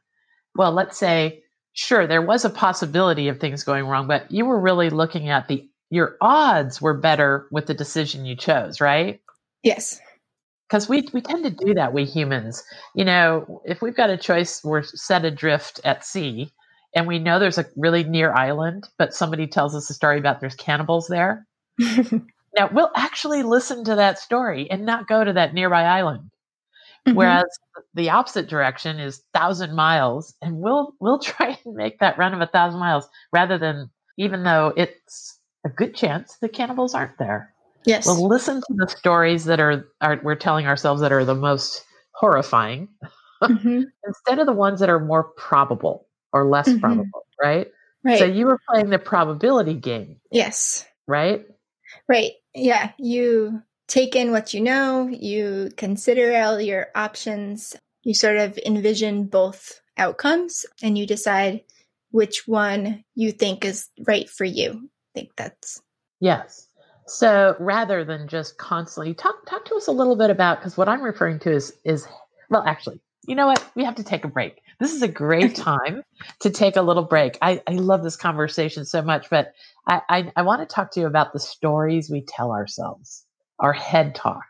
[0.55, 4.61] well, let's say, sure, there was a possibility of things going wrong, but you were
[4.61, 9.21] really looking at the, your odds were better with the decision you chose, right?
[9.63, 10.01] Yes.
[10.69, 12.65] Because we, we tend to do that, we humans.
[12.95, 16.51] You know, if we've got a choice, we're set adrift at sea
[16.97, 20.41] and we know there's a really near island, but somebody tells us a story about
[20.41, 21.47] there's cannibals there.
[21.79, 26.31] now, we'll actually listen to that story and not go to that nearby island
[27.07, 27.17] Mm-hmm.
[27.17, 27.45] Whereas
[27.95, 32.41] the opposite direction is thousand miles, and we'll we'll try and make that run of
[32.41, 37.53] a thousand miles rather than even though it's a good chance the cannibals aren't there.
[37.85, 38.07] Yes.
[38.07, 41.85] We'll listen to the stories that are, are we're telling ourselves that are the most
[42.15, 42.89] horrifying
[43.41, 43.83] mm-hmm.
[44.07, 46.06] instead of the ones that are more probable
[46.37, 46.81] or less mm-hmm.
[46.81, 47.69] probable, right?
[48.05, 48.19] Right.
[48.19, 50.21] So you were playing the probability game.
[50.31, 50.87] Yes.
[51.07, 51.47] Right?
[52.09, 52.33] Right.
[52.55, 52.93] Yeah.
[52.99, 59.25] You take in what you know, you consider all your options, you sort of envision
[59.25, 61.63] both outcomes, and you decide
[62.11, 64.73] which one you think is right for you.
[64.75, 65.81] I think that's.
[66.21, 66.69] Yes.
[67.07, 70.89] So rather than just constantly talk talk to us a little bit about because what
[70.89, 72.07] I'm referring to is is
[72.51, 75.55] well actually you know what we have to take a break this is a great
[75.57, 76.03] time
[76.41, 77.39] to take a little break.
[77.41, 79.53] I, I love this conversation so much, but
[79.87, 83.25] I, I, I want to talk to you about the stories we tell ourselves,
[83.59, 84.43] our head talk.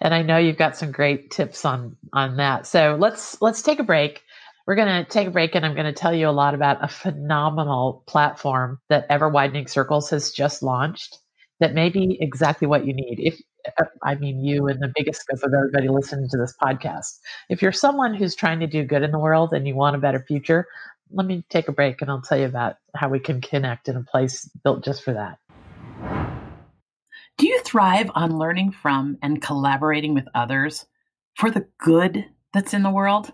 [0.00, 2.66] And I know you've got some great tips on on that.
[2.66, 4.22] So let's let's take a break.
[4.66, 6.82] We're going to take a break and I'm going to tell you a lot about
[6.82, 11.18] a phenomenal platform that Ever Widening Circles has just launched
[11.60, 13.18] that may be exactly what you need.
[13.20, 13.40] If
[13.78, 17.18] Uh, I mean you and the biggest scope of everybody listening to this podcast.
[17.48, 20.00] If you're someone who's trying to do good in the world and you want a
[20.00, 20.66] better future,
[21.10, 23.96] let me take a break and I'll tell you about how we can connect in
[23.96, 25.38] a place built just for that.
[27.36, 30.86] Do you thrive on learning from and collaborating with others
[31.34, 33.32] for the good that's in the world?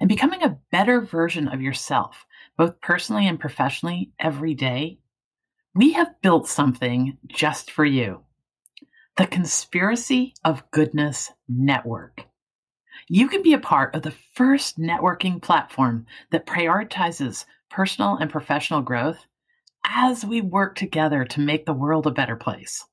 [0.00, 4.98] And becoming a better version of yourself, both personally and professionally, every day?
[5.74, 8.24] We have built something just for you
[9.18, 12.24] the Conspiracy of Goodness Network.
[13.08, 18.80] You can be a part of the first networking platform that prioritizes personal and professional
[18.80, 19.18] growth
[19.84, 22.84] as we work together to make the world a better place.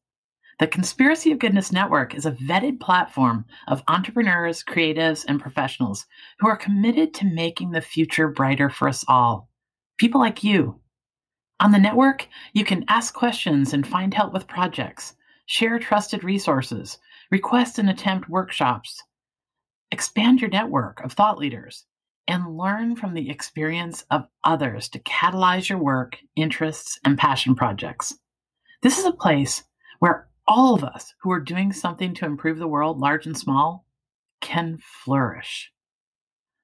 [0.59, 6.07] The Conspiracy of Goodness Network is a vetted platform of entrepreneurs, creatives, and professionals
[6.39, 9.47] who are committed to making the future brighter for us all.
[9.99, 10.79] People like you.
[11.59, 15.13] On the network, you can ask questions and find help with projects
[15.45, 16.97] share trusted resources,
[17.31, 19.01] request and attempt workshops,
[19.91, 21.85] expand your network of thought leaders,
[22.27, 28.13] and learn from the experience of others to catalyze your work, interests, and passion projects.
[28.81, 29.63] This is a place
[29.99, 33.85] where all of us who are doing something to improve the world, large and small,
[34.41, 35.71] can flourish.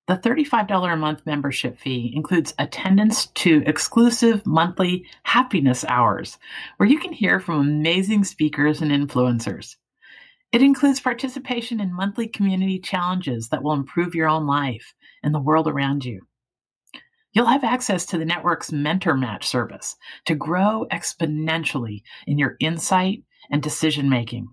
[0.08, 6.38] The $35 a month membership fee includes attendance to exclusive monthly happiness hours,
[6.78, 9.76] where you can hear from amazing speakers and influencers.
[10.52, 15.40] It includes participation in monthly community challenges that will improve your own life and the
[15.40, 16.22] world around you.
[17.32, 23.24] You'll have access to the network's Mentor Match service to grow exponentially in your insight
[23.50, 24.50] and decision making.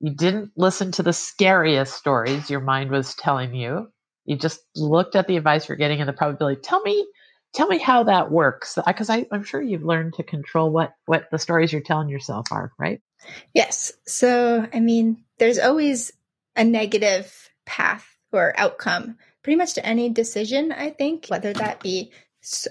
[0.00, 3.88] You didn't listen to the scariest stories your mind was telling you.
[4.24, 6.60] You just looked at the advice you're getting and the probability.
[6.60, 7.06] Tell me,
[7.52, 11.30] tell me how that works, uh, because I'm sure you've learned to control what what
[11.30, 13.00] the stories you're telling yourself are, right?
[13.52, 13.92] Yes.
[14.06, 16.12] So, I mean, there's always
[16.56, 20.72] a negative path or outcome, pretty much to any decision.
[20.72, 22.12] I think whether that be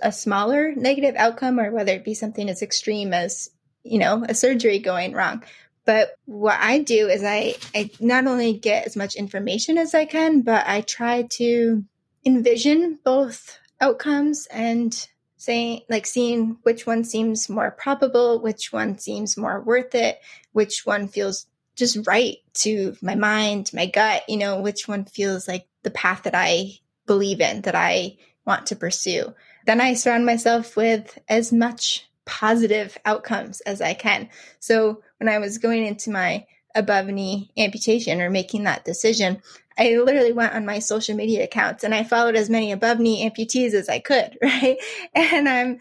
[0.01, 3.49] a smaller negative outcome or whether it be something as extreme as
[3.83, 5.43] you know a surgery going wrong
[5.85, 10.05] but what I do is I, I not only get as much information as I
[10.05, 11.83] can, but I try to
[12.25, 19.36] envision both outcomes and saying like seeing which one seems more probable, which one seems
[19.36, 20.19] more worth it,
[20.53, 25.47] which one feels just right to my mind, my gut, you know, which one feels
[25.47, 29.34] like the path that I believe in, that I want to pursue.
[29.65, 34.29] Then I surround myself with as much positive outcomes as I can.
[34.59, 36.45] So when I was going into my
[36.76, 39.41] above knee amputation or making that decision,
[39.78, 43.28] I literally went on my social media accounts and I followed as many above knee
[43.28, 44.78] amputees as I could, right?
[45.15, 45.80] And I'm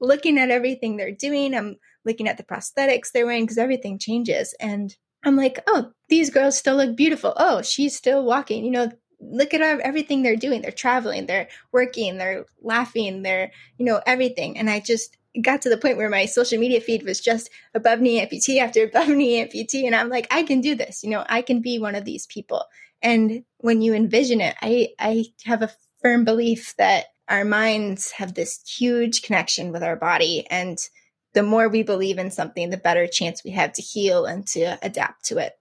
[0.00, 1.54] looking at everything they're doing.
[1.54, 4.54] I'm looking at the prosthetics they're wearing because everything changes.
[4.60, 7.32] And I'm like, oh, these girls still look beautiful.
[7.36, 8.64] Oh, she's still walking.
[8.64, 10.62] You know, look at everything they're doing.
[10.62, 14.56] They're traveling, they're working, they're laughing, they're, you know, everything.
[14.56, 18.00] And I just got to the point where my social media feed was just above
[18.00, 19.84] knee amputee after above knee amputee.
[19.84, 21.02] And I'm like, I can do this.
[21.02, 22.64] You know, I can be one of these people.
[23.02, 25.70] And when you envision it, I, I have a
[26.00, 30.46] firm belief that our minds have this huge connection with our body.
[30.50, 30.78] And
[31.32, 34.78] the more we believe in something, the better chance we have to heal and to
[34.82, 35.52] adapt to it.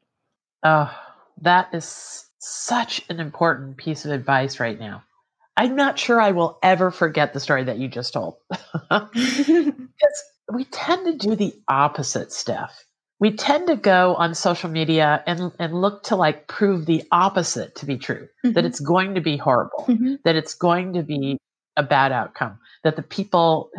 [0.64, 0.94] Oh,
[1.42, 5.04] that is such an important piece of advice right now.
[5.56, 8.38] I'm not sure I will ever forget the story that you just told.
[8.90, 12.86] because we tend to do the opposite stuff.
[13.20, 17.76] We tend to go on social media and, and look to like prove the opposite
[17.76, 18.54] to be true, mm-hmm.
[18.54, 20.16] that it's going to be horrible, mm-hmm.
[20.26, 21.38] that it's going to be
[21.78, 23.70] a bad outcome, that the people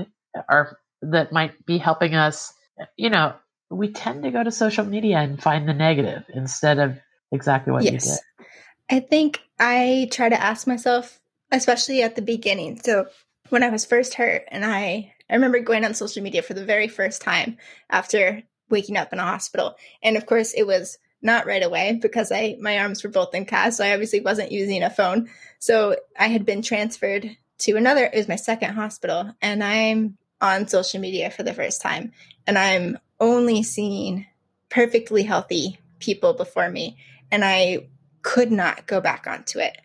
[0.48, 2.54] are that might be helping us,
[2.96, 3.34] you know,
[3.70, 6.98] we tend to go to social media and find the negative instead of
[7.32, 7.92] exactly what yes.
[7.92, 8.46] you did.
[8.90, 11.20] I think I try to ask myself,
[11.50, 12.80] especially at the beginning.
[12.82, 13.06] So
[13.50, 16.64] when I was first hurt and I I remember going on social media for the
[16.64, 17.56] very first time
[17.88, 19.76] after waking up in a hospital.
[20.02, 23.46] And of course it was not right away because I my arms were both in
[23.46, 25.30] casts, so I obviously wasn't using a phone.
[25.58, 30.68] So I had been transferred to another it was my second hospital and I'm on
[30.68, 32.12] social media for the first time
[32.46, 34.26] and I'm only seeing
[34.68, 36.98] perfectly healthy people before me
[37.30, 37.88] and I
[38.22, 39.78] could not go back onto it.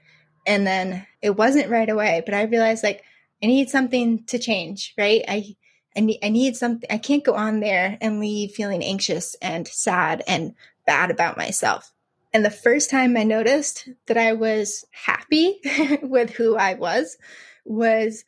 [0.45, 3.03] And then it wasn't right away, but I realized like
[3.43, 5.23] I need something to change, right?
[5.27, 5.55] I
[5.95, 9.67] I need I need something I can't go on there and leave feeling anxious and
[9.67, 10.53] sad and
[10.85, 11.91] bad about myself.
[12.33, 15.59] And the first time I noticed that I was happy
[16.01, 17.17] with who I was
[17.65, 18.23] was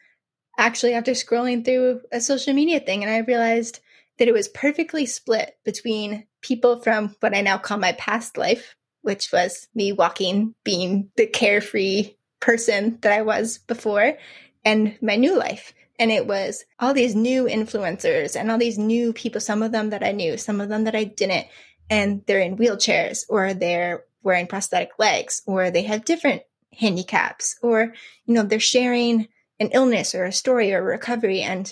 [0.57, 3.80] actually after scrolling through a social media thing and I realized
[4.18, 8.76] that it was perfectly split between people from what I now call my past life,
[9.02, 14.18] which was me walking, being the carefree person that I was before,
[14.64, 15.74] and my new life.
[15.99, 19.91] And it was all these new influencers and all these new people, some of them
[19.91, 21.47] that I knew, some of them that I didn't.
[21.89, 26.41] And they're in wheelchairs or they're wearing prosthetic legs or they have different
[26.74, 27.93] handicaps or,
[28.26, 29.28] you know, they're sharing
[29.60, 31.41] an illness or a story or a recovery.
[31.41, 31.72] And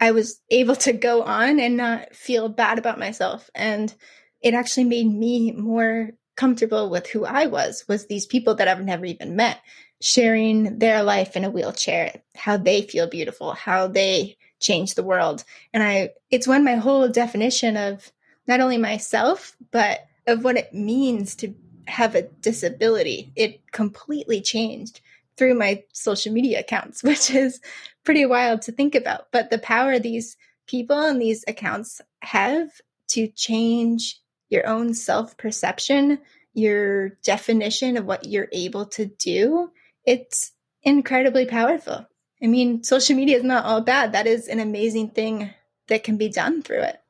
[0.00, 3.48] I was able to go on and not feel bad about myself.
[3.54, 3.94] And
[4.40, 8.84] it actually made me more comfortable with who I was, was these people that I've
[8.84, 9.60] never even met,
[10.00, 15.42] sharing their life in a wheelchair, how they feel beautiful, how they change the world.
[15.74, 18.12] And I, it's when my whole definition of
[18.46, 21.52] not only myself, but of what it means to
[21.88, 25.00] have a disability, it completely changed
[25.36, 27.60] through my social media accounts, which is
[28.04, 29.32] pretty wild to think about.
[29.32, 30.36] But the power these
[30.68, 32.68] people and these accounts have
[33.08, 36.18] to change your own self perception,
[36.54, 39.70] your definition of what you're able to do,
[40.04, 42.06] it's incredibly powerful.
[42.42, 44.12] I mean, social media is not all bad.
[44.12, 45.50] That is an amazing thing
[45.88, 47.00] that can be done through it.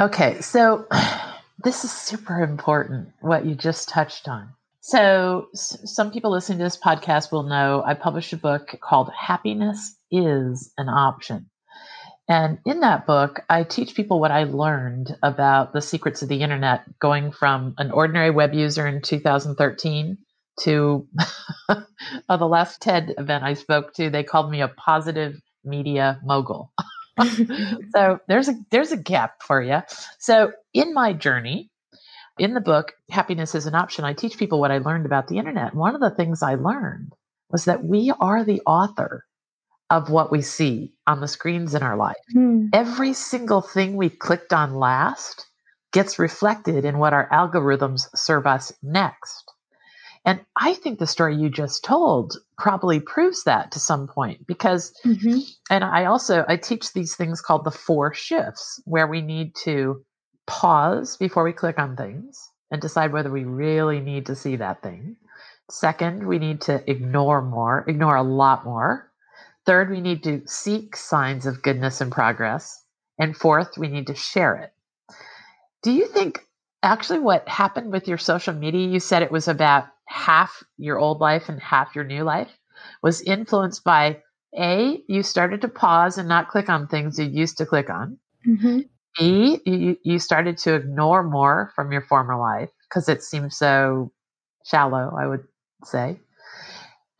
[0.00, 0.86] Okay, so
[1.64, 4.50] this is super important what you just touched on.
[4.80, 9.94] So, some people listening to this podcast will know I published a book called Happiness
[10.10, 11.50] is an Option.
[12.28, 16.42] And in that book, I teach people what I learned about the secrets of the
[16.42, 20.18] internet, going from an ordinary web user in 2013
[20.60, 21.08] to
[21.68, 21.80] uh,
[22.28, 24.10] the last TED event I spoke to.
[24.10, 26.72] They called me a positive media mogul.
[27.94, 29.80] so there's a there's a gap for you.
[30.18, 31.70] So in my journey,
[32.38, 35.38] in the book, Happiness is an Option, I teach people what I learned about the
[35.38, 35.74] internet.
[35.74, 37.12] One of the things I learned
[37.50, 39.24] was that we are the author
[39.90, 42.16] of what we see on the screens in our life.
[42.32, 42.66] Hmm.
[42.72, 45.46] Every single thing we clicked on last
[45.92, 49.50] gets reflected in what our algorithms serve us next.
[50.24, 54.92] And I think the story you just told probably proves that to some point because
[55.04, 55.38] mm-hmm.
[55.70, 60.04] and I also I teach these things called the four shifts where we need to
[60.46, 64.82] pause before we click on things and decide whether we really need to see that
[64.82, 65.16] thing.
[65.70, 69.07] Second, we need to ignore more, ignore a lot more.
[69.68, 72.82] Third, we need to seek signs of goodness and progress.
[73.18, 74.72] And fourth, we need to share it.
[75.82, 76.46] Do you think
[76.82, 81.20] actually what happened with your social media, you said it was about half your old
[81.20, 82.48] life and half your new life,
[83.02, 84.22] was influenced by
[84.58, 88.16] A, you started to pause and not click on things you used to click on.
[88.46, 88.78] Mm-hmm.
[89.18, 94.12] B, you, you started to ignore more from your former life because it seemed so
[94.64, 95.44] shallow, I would
[95.84, 96.20] say.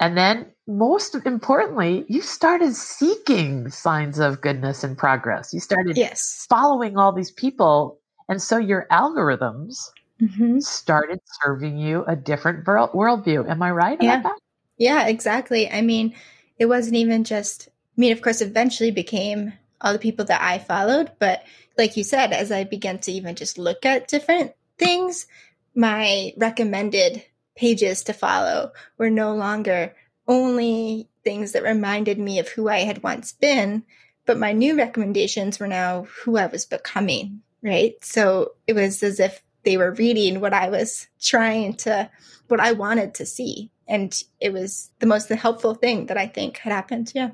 [0.01, 5.53] And then, most importantly, you started seeking signs of goodness and progress.
[5.53, 6.47] You started yes.
[6.49, 7.99] following all these people.
[8.29, 9.91] And so your algorithms
[10.21, 10.61] mm-hmm.
[10.61, 13.49] started serving you a different worldview.
[13.51, 14.23] Am I right yeah.
[14.23, 14.39] that?
[14.77, 15.69] Yeah, exactly.
[15.69, 16.15] I mean,
[16.59, 20.59] it wasn't even just, I mean, of course, eventually became all the people that I
[20.59, 21.11] followed.
[21.19, 21.43] But
[21.77, 25.27] like you said, as I began to even just look at different things,
[25.75, 27.25] my recommended
[27.59, 29.95] pages to follow were no longer
[30.29, 33.83] only things that reminded me of who I had once been,
[34.27, 37.95] but my new recommendations were now who I was becoming, right?
[38.01, 42.09] So it was as if they were reading what I was trying to,
[42.47, 43.73] what I wanted to see.
[43.89, 47.11] And it was the most helpful thing that I think had happened.
[47.15, 47.31] Yeah.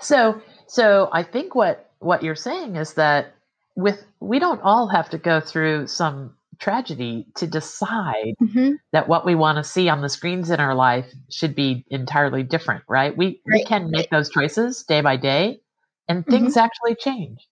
[0.00, 3.34] So, so I think what, what you're saying is that
[3.74, 8.72] with, we don't all have to go through some tragedy to decide mm-hmm.
[8.92, 12.42] that what we want to see on the screens in our life should be entirely
[12.42, 13.16] different, right?
[13.16, 13.60] We, right.
[13.60, 15.60] we can make those choices day by day
[16.08, 16.64] and things mm-hmm.
[16.64, 17.46] actually change.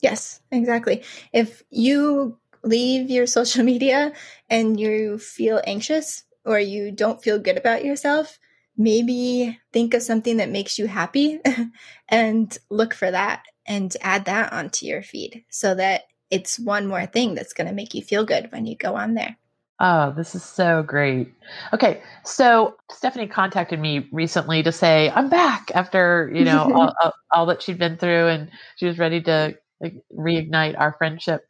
[0.00, 1.02] Yes, exactly.
[1.32, 4.12] If you leave your social media
[4.50, 8.38] and you feel anxious or you don't feel good about yourself,
[8.76, 11.40] maybe think of something that makes you happy
[12.08, 17.06] and look for that and add that onto your feed so that it's one more
[17.06, 19.36] thing that's going to make you feel good when you go on there.
[19.78, 21.34] Oh, this is so great.
[21.72, 27.12] Okay, so Stephanie contacted me recently to say I'm back after you know all, all,
[27.30, 31.42] all, that she'd been through, and she was ready to like, reignite our friendship.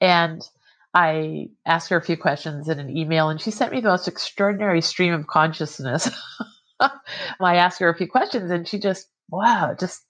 [0.00, 0.42] And
[0.94, 4.06] I asked her a few questions in an email, and she sent me the most
[4.06, 6.08] extraordinary stream of consciousness.
[6.80, 10.04] I asked her a few questions, and she just wow, just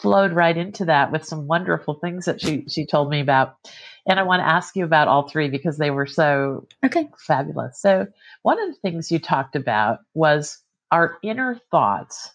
[0.00, 3.56] flowed right into that with some wonderful things that she she told me about.
[4.06, 7.08] And I want to ask you about all three because they were so okay.
[7.18, 7.80] fabulous.
[7.80, 8.06] So
[8.42, 12.30] one of the things you talked about was our inner thoughts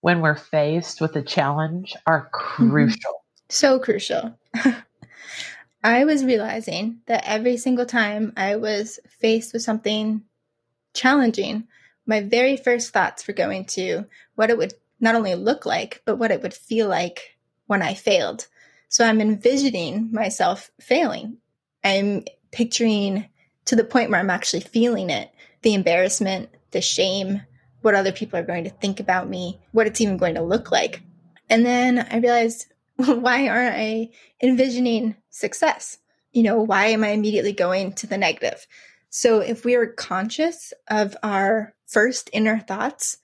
[0.00, 2.70] when we're faced with a challenge are mm-hmm.
[2.70, 3.10] crucial.
[3.10, 3.50] Mm-hmm.
[3.50, 4.38] So crucial.
[5.82, 10.22] I was realizing that every single time I was faced with something
[10.94, 11.66] challenging,
[12.06, 16.16] my very first thoughts were going to what it would not only look like, but
[16.16, 17.36] what it would feel like
[17.66, 18.46] when I failed.
[18.88, 21.38] So I'm envisioning myself failing.
[21.82, 23.28] I'm picturing
[23.66, 25.30] to the point where I'm actually feeling it
[25.62, 27.42] the embarrassment, the shame,
[27.82, 30.70] what other people are going to think about me, what it's even going to look
[30.70, 31.02] like.
[31.48, 34.10] And then I realized, why aren't I
[34.42, 35.98] envisioning success?
[36.32, 38.66] You know, why am I immediately going to the negative?
[39.10, 43.18] So if we are conscious of our first inner thoughts,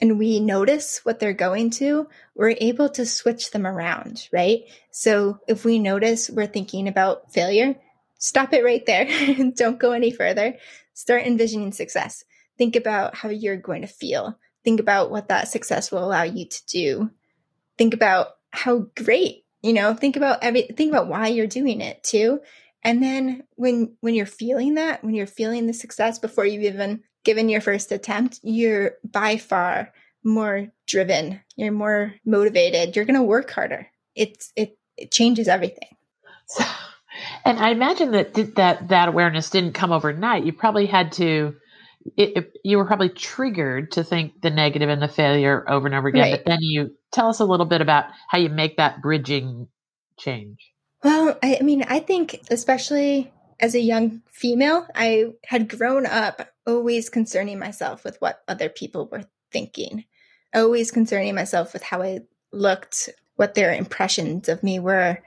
[0.00, 4.62] and we notice what they're going to, we're able to switch them around, right?
[4.90, 7.76] So if we notice we're thinking about failure,
[8.18, 9.06] stop it right there.
[9.56, 10.56] Don't go any further.
[10.94, 12.24] Start envisioning success.
[12.56, 14.38] Think about how you're going to feel.
[14.64, 17.10] Think about what that success will allow you to do.
[17.76, 22.02] Think about how great, you know, think about every think about why you're doing it
[22.02, 22.40] too.
[22.82, 27.02] And then when when you're feeling that, when you're feeling the success before you even
[27.24, 29.92] given your first attempt, you're by far
[30.24, 31.40] more driven.
[31.56, 32.96] You're more motivated.
[32.96, 33.88] You're going to work harder.
[34.14, 35.88] It's it it changes everything.
[36.48, 36.64] So,
[37.44, 40.44] and I imagine that that that awareness didn't come overnight.
[40.44, 41.54] You probably had to.
[42.16, 45.94] It, it, you were probably triggered to think the negative and the failure over and
[45.94, 46.22] over again.
[46.22, 46.32] Right.
[46.32, 49.68] But then you tell us a little bit about how you make that bridging
[50.18, 50.72] change.
[51.04, 53.30] Well, I, I mean, I think especially
[53.60, 59.06] as a young female, I had grown up always concerning myself with what other people
[59.06, 60.04] were thinking,
[60.54, 62.20] always concerning myself with how I
[62.52, 65.18] looked, what their impressions of me were,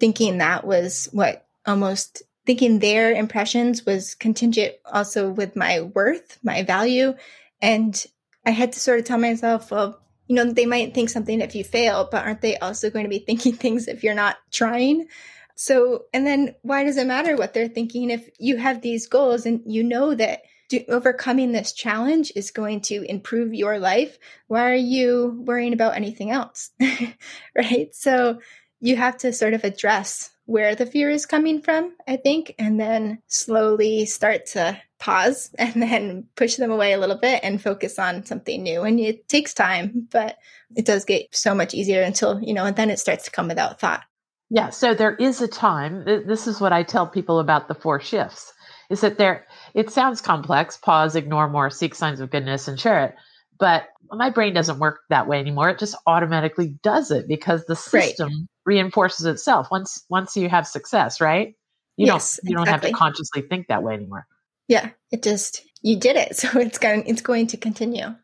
[0.00, 6.62] thinking that was what almost thinking their impressions was contingent also with my worth, my
[6.62, 7.14] value.
[7.60, 8.04] And
[8.44, 11.54] I had to sort of tell myself, well, you know, they might think something if
[11.54, 15.08] you fail, but aren't they also going to be thinking things if you're not trying?
[15.56, 19.46] So, and then why does it matter what they're thinking if you have these goals
[19.46, 24.18] and you know that do, overcoming this challenge is going to improve your life?
[24.46, 26.70] Why are you worrying about anything else?
[27.56, 27.94] right?
[27.94, 28.38] So,
[28.80, 32.78] you have to sort of address where the fear is coming from, I think, and
[32.78, 37.98] then slowly start to pause and then push them away a little bit and focus
[37.98, 38.82] on something new.
[38.82, 40.38] And it takes time, but
[40.74, 43.48] it does get so much easier until, you know, and then it starts to come
[43.48, 44.04] without thought.
[44.50, 46.04] Yeah, so there is a time.
[46.04, 48.52] This is what I tell people about the four shifts.
[48.90, 49.46] Is that there?
[49.74, 50.76] It sounds complex.
[50.76, 53.14] Pause, ignore more, seek signs of goodness, and share it.
[53.58, 55.70] But my brain doesn't work that way anymore.
[55.70, 58.48] It just automatically does it because the system right.
[58.64, 59.68] reinforces itself.
[59.70, 61.54] Once once you have success, right?
[61.96, 64.26] You yes, don't you don't have to consciously think that way anymore.
[64.68, 68.14] Yeah, it just you did it, so it's going it's going to continue.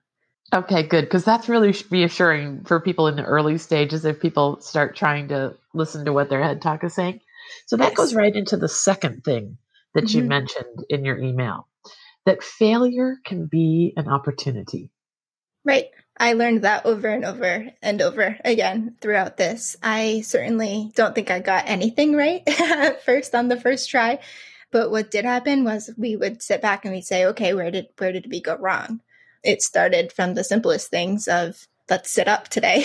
[0.52, 1.02] Okay, good.
[1.02, 5.56] Because that's really reassuring for people in the early stages if people start trying to
[5.72, 7.20] listen to what their head talk is saying.
[7.66, 7.96] So that yes.
[7.96, 9.56] goes right into the second thing
[9.94, 10.18] that mm-hmm.
[10.18, 11.68] you mentioned in your email
[12.26, 14.90] that failure can be an opportunity.
[15.64, 15.86] Right.
[16.18, 19.76] I learned that over and over and over again throughout this.
[19.82, 24.18] I certainly don't think I got anything right at first on the first try.
[24.70, 27.88] But what did happen was we would sit back and we'd say, okay, where did
[27.98, 29.00] where did we go wrong?
[29.44, 32.84] It started from the simplest things of let's sit up today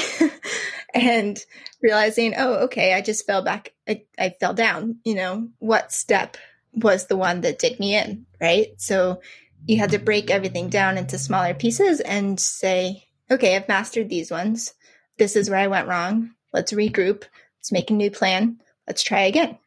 [0.93, 1.37] and
[1.81, 3.73] realizing, oh, okay, I just fell back.
[3.87, 4.97] I, I fell down.
[5.05, 6.37] You know, what step
[6.73, 8.69] was the one that did me in, right?
[8.77, 9.21] So
[9.65, 14.31] you had to break everything down into smaller pieces and say, okay, I've mastered these
[14.31, 14.73] ones.
[15.17, 16.31] This is where I went wrong.
[16.53, 17.23] Let's regroup.
[17.59, 18.61] Let's make a new plan.
[18.87, 19.57] Let's try again.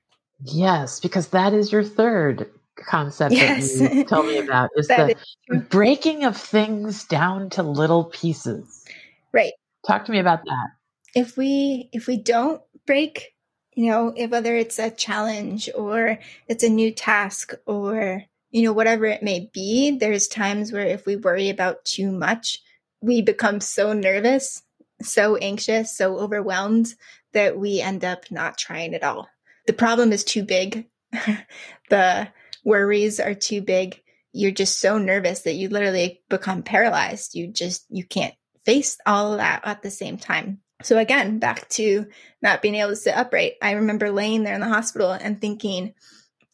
[0.42, 2.50] Yes, because that is your third
[2.84, 3.78] concept yes.
[3.78, 5.16] that you told me about is the
[5.48, 8.84] is breaking of things down to little pieces.
[9.32, 9.52] Right.
[9.86, 10.68] Talk to me about that.
[11.14, 13.34] If we if we don't break,
[13.74, 16.18] you know, if whether it's a challenge or
[16.48, 21.06] it's a new task or you know whatever it may be, there's times where if
[21.06, 22.60] we worry about too much,
[23.00, 24.62] we become so nervous,
[25.02, 26.94] so anxious, so overwhelmed
[27.32, 29.28] that we end up not trying at all.
[29.66, 30.88] The problem is too big.
[31.90, 32.28] the
[32.64, 34.00] worries are too big.
[34.32, 37.34] You're just so nervous that you literally become paralyzed.
[37.34, 38.34] You just you can't
[38.64, 40.60] face all of that at the same time.
[40.82, 42.06] So again, back to
[42.40, 43.54] not being able to sit upright.
[43.60, 45.94] I remember laying there in the hospital and thinking,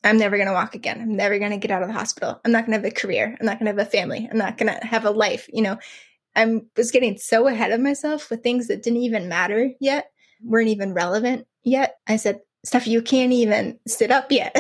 [0.03, 1.01] I'm never going to walk again.
[1.01, 2.41] I'm never going to get out of the hospital.
[2.45, 3.37] I'm not going to have a career.
[3.39, 4.29] I'm not going to have a family.
[4.31, 5.49] I'm not going to have a life.
[5.53, 5.79] You know,
[6.35, 10.11] I was getting so ahead of myself with things that didn't even matter yet,
[10.43, 11.97] weren't even relevant yet.
[12.07, 14.57] I said, Stuff you can't even sit up yet.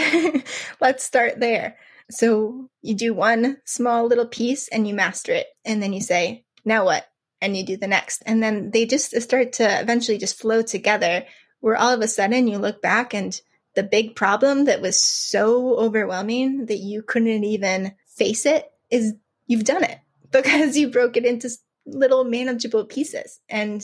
[0.81, 1.77] Let's start there.
[2.09, 5.49] So you do one small little piece and you master it.
[5.65, 7.05] And then you say, now what?
[7.41, 8.23] And you do the next.
[8.25, 11.25] And then they just start to eventually just flow together
[11.59, 13.41] where all of a sudden you look back and
[13.75, 19.15] the big problem that was so overwhelming that you couldn't even face it is
[19.49, 19.99] you've done it
[20.31, 21.51] because you broke it into
[21.85, 23.83] little manageable pieces and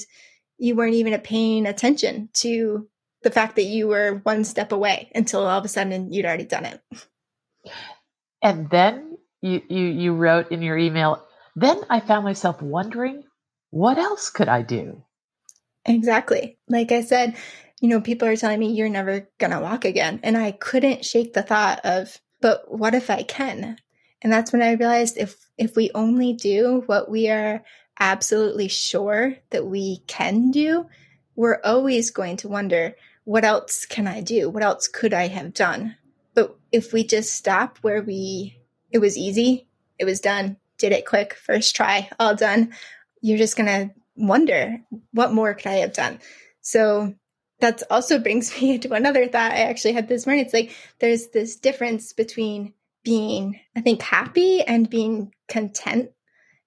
[0.58, 2.86] you weren't even paying attention to
[3.22, 6.44] the fact that you were one step away until all of a sudden you'd already
[6.44, 6.80] done it.
[8.42, 13.24] And then you, you, you wrote in your email, then I found myself wondering,
[13.70, 15.04] what else could I do?
[15.84, 16.58] Exactly.
[16.68, 17.36] Like I said,
[17.80, 20.20] you know, people are telling me you're never going to walk again.
[20.22, 23.76] And I couldn't shake the thought of, but what if I can?
[24.22, 27.64] And that's when I realized if if we only do what we are
[27.98, 30.86] absolutely sure that we can do,
[31.34, 32.94] we're always going to wonder,
[33.24, 34.48] what else can I do?
[34.50, 35.96] What else could I have done?
[36.34, 38.58] But if we just stop where we,
[38.90, 39.66] it was easy,
[39.98, 42.72] it was done, did it quick, first try, all done,
[43.20, 44.78] you're just going to wonder,
[45.12, 46.18] what more could I have done?
[46.60, 47.14] So
[47.60, 50.44] that also brings me to another thought I actually had this morning.
[50.44, 56.10] It's like there's this difference between being, I think, happy and being content.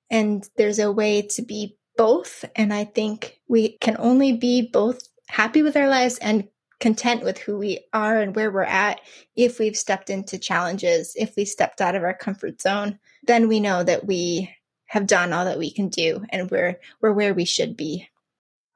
[0.10, 2.45] And there's a way to be both.
[2.56, 6.48] And I think we can only be both happy with our lives and
[6.80, 9.00] content with who we are and where we're at
[9.36, 13.60] if we've stepped into challenges, if we stepped out of our comfort zone, then we
[13.60, 14.54] know that we
[14.88, 18.08] have done all that we can do and we're we're where we should be.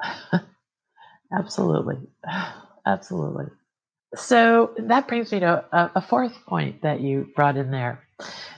[1.34, 1.98] Absolutely.
[2.86, 3.46] Absolutely.
[4.16, 8.02] So that brings me to a, a, fourth point that you brought in there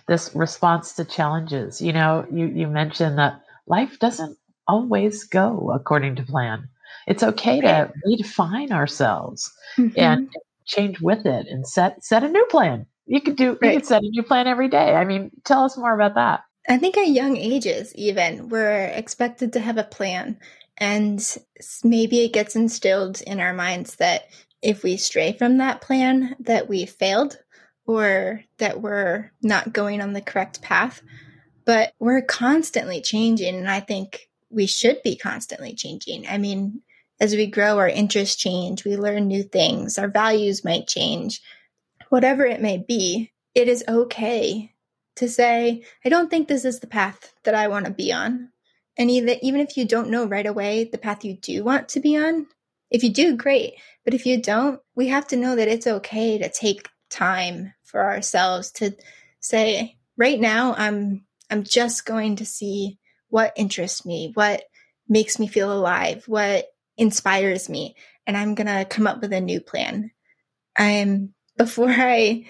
[0.08, 1.82] this response to challenges.
[1.82, 6.70] You know, you, you mentioned that life doesn't always go according to plan.
[7.08, 10.00] It's okay to redefine ourselves mm-hmm.
[10.00, 10.30] and
[10.66, 12.86] change with it and set set a new plan.
[13.06, 13.74] You could do right.
[13.74, 14.96] you could set a new plan every day.
[14.96, 16.42] I mean, tell us more about that.
[16.70, 20.38] I think at young ages even we're expected to have a plan
[20.78, 21.38] and
[21.84, 24.28] maybe it gets instilled in our minds that
[24.62, 27.38] if we stray from that plan that we failed
[27.86, 31.02] or that we're not going on the correct path.
[31.66, 36.28] But we're constantly changing and I think we should be constantly changing.
[36.28, 36.82] I mean,
[37.20, 41.42] as we grow, our interests change, we learn new things, our values might change.
[42.10, 44.74] Whatever it may be, it is okay
[45.16, 48.50] to say, I don't think this is the path that I want to be on.
[48.98, 52.00] And even, even if you don't know right away the path you do want to
[52.00, 52.48] be on,
[52.90, 53.76] if you do, great.
[54.04, 58.04] But if you don't, we have to know that it's okay to take time for
[58.04, 58.92] ourselves to
[59.40, 62.98] say, right now, I'm I'm just going to see
[63.32, 64.64] what interests me, what
[65.10, 66.68] makes me feel alive, what
[66.98, 67.96] inspires me,
[68.28, 70.12] and I'm going to come up with a new plan.
[70.78, 72.46] I'm before I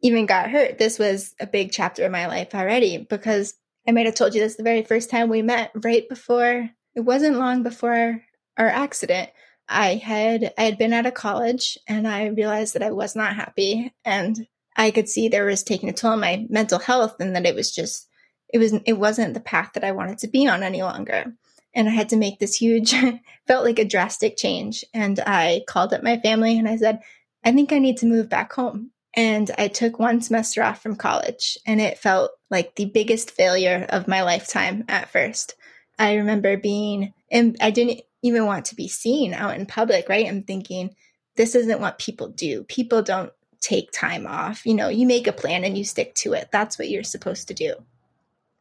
[0.00, 3.54] even got hurt, this was a big chapter in my life already because
[3.86, 7.00] I might have told you this the very first time we met, right before it
[7.00, 8.22] wasn't long before
[8.56, 9.30] our accident.
[9.68, 13.36] I had I had been out of college and I realized that I was not
[13.36, 17.34] happy and I could see there was taking a toll on my mental health and
[17.36, 18.08] that it was just
[18.52, 21.32] it was it wasn't the path that I wanted to be on any longer.
[21.74, 22.94] And I had to make this huge
[23.46, 24.84] felt like a drastic change.
[24.94, 27.00] And I called up my family and I said,
[27.44, 28.90] I think I need to move back home.
[29.14, 33.86] And I took one semester off from college and it felt like the biggest failure
[33.88, 35.54] of my lifetime at first.
[35.98, 40.26] I remember being and I didn't even want to be seen out in public, right?
[40.26, 40.94] I'm thinking
[41.36, 42.64] this isn't what people do.
[42.64, 44.66] People don't take time off.
[44.66, 46.48] You know, you make a plan and you stick to it.
[46.50, 47.74] That's what you're supposed to do.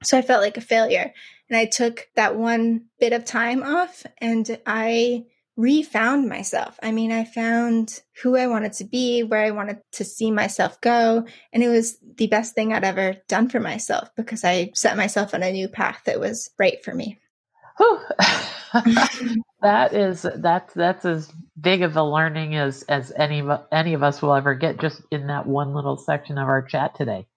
[0.03, 1.13] So I felt like a failure.
[1.49, 5.25] And I took that one bit of time off and I
[5.55, 6.77] refound myself.
[6.83, 10.79] I mean, I found who I wanted to be, where I wanted to see myself
[10.81, 11.25] go.
[11.51, 15.33] And it was the best thing I'd ever done for myself because I set myself
[15.33, 17.19] on a new path that was right for me.
[19.61, 24.21] that is that's that's as big of a learning as as any any of us
[24.21, 27.27] will ever get just in that one little section of our chat today.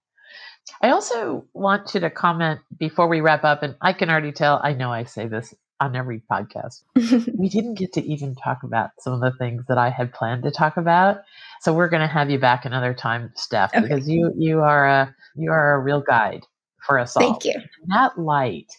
[0.83, 4.61] I also want you to comment before we wrap up, and I can already tell.
[4.63, 6.83] I know I say this on every podcast.
[7.39, 10.43] we didn't get to even talk about some of the things that I had planned
[10.45, 11.23] to talk about,
[11.61, 13.83] so we're going to have you back another time, Steph, okay.
[13.83, 16.47] because you you are a you are a real guide
[16.87, 17.23] for us all.
[17.23, 17.55] Thank you.
[17.55, 18.73] In that light,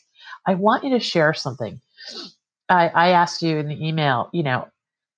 [0.46, 1.82] I want you to share something
[2.72, 4.68] I, I asked you in the email, you know,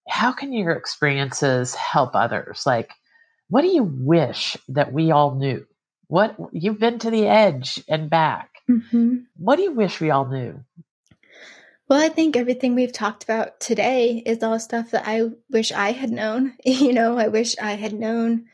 [0.09, 2.63] how can your experiences help others?
[2.65, 2.91] Like,
[3.49, 5.65] what do you wish that we all knew?
[6.13, 8.61] What you've been to the edge and back.
[8.69, 9.21] Mm-hmm.
[9.35, 10.63] What do you wish we all knew?
[11.89, 15.91] Well, I think everything we've talked about today is all stuff that I wish I
[15.91, 16.53] had known.
[16.63, 18.45] you know, I wish I had known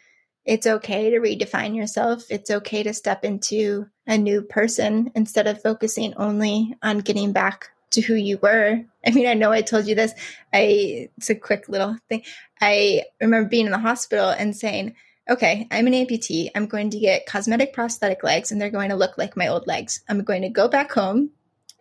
[0.45, 2.23] it's okay to redefine yourself.
[2.29, 7.71] It's okay to step into a new person instead of focusing only on getting back
[7.91, 8.85] to who you were.
[9.05, 10.13] I mean, I know I told you this.
[10.53, 12.23] I it's a quick little thing.
[12.61, 14.95] I remember being in the hospital and saying,
[15.29, 16.49] "Okay, I'm an amputee.
[16.55, 19.67] I'm going to get cosmetic prosthetic legs, and they're going to look like my old
[19.67, 20.01] legs.
[20.09, 21.31] I'm going to go back home,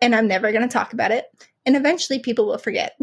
[0.01, 1.25] and I'm never going to talk about it.
[1.65, 2.97] And eventually, people will forget."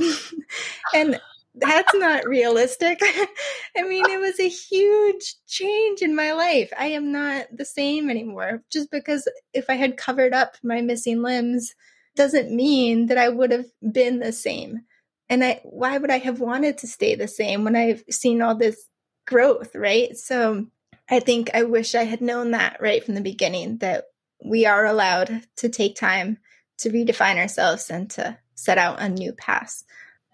[0.94, 1.20] and
[1.56, 3.00] that's not realistic.
[3.76, 6.72] I mean, it was a huge change in my life.
[6.78, 11.22] I am not the same anymore just because if I had covered up my missing
[11.22, 11.74] limbs
[12.14, 14.82] doesn't mean that I would have been the same.
[15.28, 18.54] And I, why would I have wanted to stay the same when I've seen all
[18.54, 18.86] this
[19.26, 20.16] growth, right?
[20.16, 20.66] So
[21.10, 24.06] I think I wish I had known that right from the beginning that
[24.44, 26.38] we are allowed to take time
[26.78, 29.84] to redefine ourselves and to set out a new path.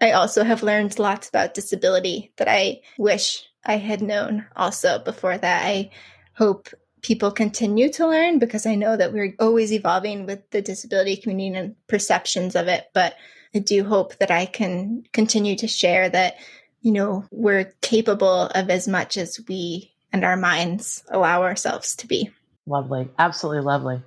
[0.01, 5.37] I also have learned lots about disability that I wish I had known also before
[5.37, 5.65] that.
[5.65, 5.91] I
[6.33, 6.69] hope
[7.01, 11.57] people continue to learn because I know that we're always evolving with the disability community
[11.57, 12.85] and perceptions of it.
[12.93, 13.15] But
[13.55, 16.35] I do hope that I can continue to share that,
[16.83, 22.07] you know, we're capable of as much as we and our minds allow ourselves to
[22.07, 22.29] be.
[22.67, 23.09] Lovely.
[23.17, 24.01] Absolutely lovely.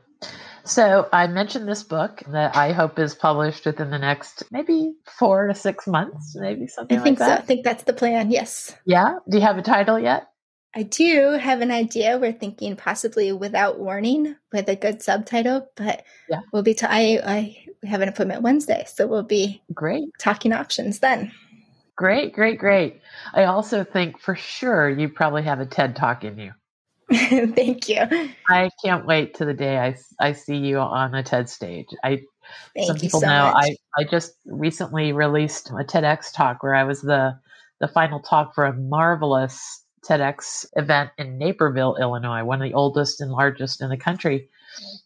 [0.65, 5.49] So I mentioned this book that I hope is published within the next maybe four
[5.49, 7.39] to six months, maybe something I think like that.
[7.39, 7.43] So.
[7.43, 8.31] I think that's the plan.
[8.31, 8.75] Yes.
[8.85, 9.19] Yeah.
[9.29, 10.29] Do you have a title yet?
[10.75, 12.19] I do have an idea.
[12.19, 16.41] We're thinking possibly without warning with a good subtitle, but yeah.
[16.53, 16.75] we'll be.
[16.75, 21.33] T- I, I have an appointment Wednesday, so we'll be great talking options then.
[21.97, 23.01] Great, great, great.
[23.33, 26.53] I also think for sure you probably have a TED talk in you.
[27.13, 28.07] Thank you.
[28.49, 31.87] I can't wait to the day I, I see you on a TED stage.
[32.05, 32.23] I
[32.75, 33.65] Thank some people so know much.
[33.65, 37.39] I, I just recently released a TEDx talk where I was the
[37.81, 43.21] the final talk for a marvelous TEDx event in Naperville, Illinois, one of the oldest
[43.21, 44.49] and largest in the country.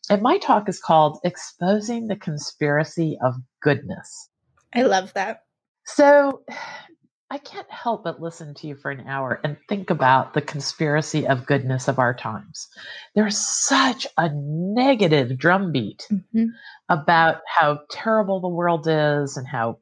[0.08, 4.28] And my talk is called Exposing the Conspiracy of Goodness.
[4.74, 5.44] I love that.
[5.94, 6.42] So
[7.30, 11.26] I can't help but listen to you for an hour and think about the conspiracy
[11.26, 12.68] of goodness of our times.
[13.14, 16.46] There's such a negative drumbeat mm-hmm.
[16.88, 19.78] about how terrible the world is and how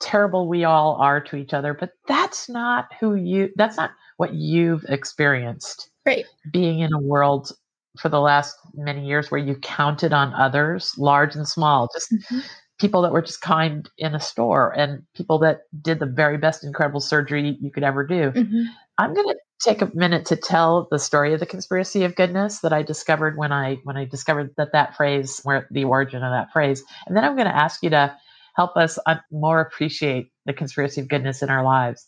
[0.00, 4.34] terrible we all are to each other, but that's not who you that's not what
[4.34, 5.88] you've experienced.
[6.04, 6.26] Right.
[6.52, 7.52] Being in a world
[7.98, 12.40] for the last many years where you counted on others, large and small, just mm-hmm.
[12.84, 16.62] People that were just kind in a store and people that did the very best
[16.62, 18.30] incredible surgery you could ever do.
[18.30, 18.64] Mm-hmm.
[18.98, 22.60] I'm going to take a minute to tell the story of the conspiracy of goodness
[22.60, 26.30] that I discovered when I when I discovered that that phrase where the origin of
[26.30, 26.84] that phrase.
[27.06, 28.14] And then I'm going to ask you to
[28.54, 28.98] help us
[29.32, 32.06] more appreciate the conspiracy of goodness in our lives.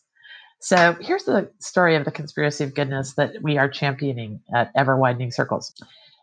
[0.60, 4.98] So here's the story of the conspiracy of goodness that we are championing at Ever
[4.98, 5.72] Widening Circles.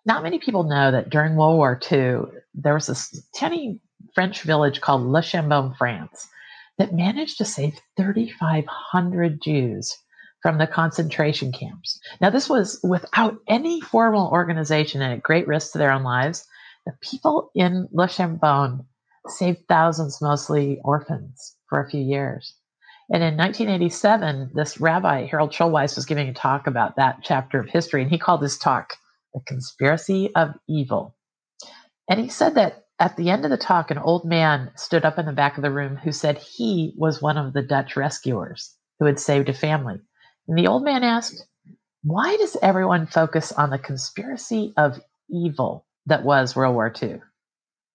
[0.05, 3.79] Not many people know that during World War II, there was this tiny
[4.13, 6.27] French village called Le Chambon, France,
[6.77, 9.97] that managed to save 3,500 Jews
[10.41, 11.99] from the concentration camps.
[12.19, 16.45] Now, this was without any formal organization and at great risk to their own lives.
[16.85, 18.85] The people in Le Chambon
[19.27, 22.53] saved thousands, mostly orphans, for a few years.
[23.09, 27.69] And in 1987, this rabbi, Harold Schulweis, was giving a talk about that chapter of
[27.69, 28.95] history, and he called his talk
[29.33, 31.15] The Conspiracy of Evil.
[32.09, 35.17] And he said that at the end of the talk, an old man stood up
[35.17, 38.75] in the back of the room who said he was one of the Dutch rescuers
[38.99, 39.99] who had saved a family.
[40.47, 41.45] And the old man asked,
[42.03, 47.21] Why does everyone focus on the conspiracy of evil that was World War II?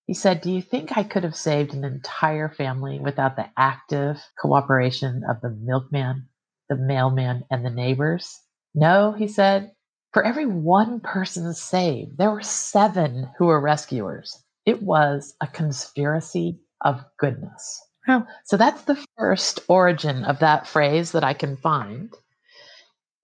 [0.07, 4.21] He said, Do you think I could have saved an entire family without the active
[4.41, 6.29] cooperation of the milkman,
[6.69, 8.41] the mailman, and the neighbors?
[8.75, 9.73] No, he said.
[10.13, 14.43] For every one person saved, there were seven who were rescuers.
[14.69, 17.81] It was a conspiracy of goodness.
[18.07, 18.27] Wow.
[18.45, 22.13] So that's the first origin of that phrase that I can find.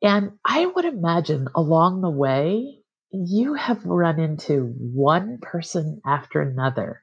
[0.02, 2.78] And I would imagine along the way,
[3.10, 7.02] you have run into one person after another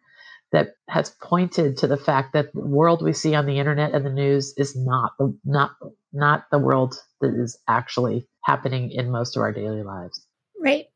[0.52, 4.04] that has pointed to the fact that the world we see on the internet and
[4.04, 5.12] the news is not
[5.46, 5.76] not
[6.12, 10.26] not the world that is actually happening in most of our daily lives.
[10.60, 10.88] Right.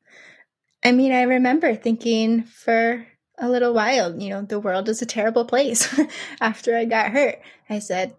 [0.83, 3.05] I mean, I remember thinking for
[3.37, 4.21] a little wild.
[4.21, 5.99] you know, the world is a terrible place
[6.41, 7.39] after I got hurt.
[7.69, 8.15] I said,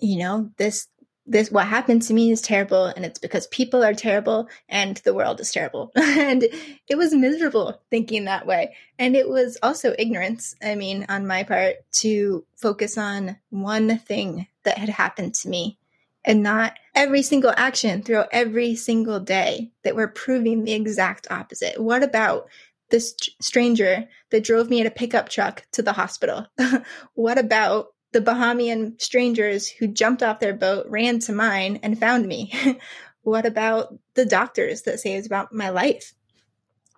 [0.00, 0.88] you know, this
[1.28, 5.12] this what happened to me is terrible and it's because people are terrible and the
[5.12, 6.42] world is terrible and
[6.88, 11.42] it was miserable thinking that way and it was also ignorance i mean on my
[11.42, 15.78] part to focus on one thing that had happened to me
[16.24, 21.78] and not every single action throughout every single day that were proving the exact opposite
[21.78, 22.48] what about
[22.90, 26.46] this stranger that drove me in a pickup truck to the hospital
[27.14, 32.26] what about the Bahamian strangers who jumped off their boat, ran to mine, and found
[32.26, 32.52] me?
[33.22, 36.14] what about the doctors that saved about my life?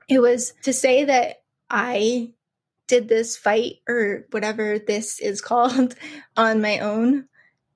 [0.08, 2.32] It was to say that I
[2.86, 5.94] did this fight or whatever this is called
[6.36, 7.26] on my own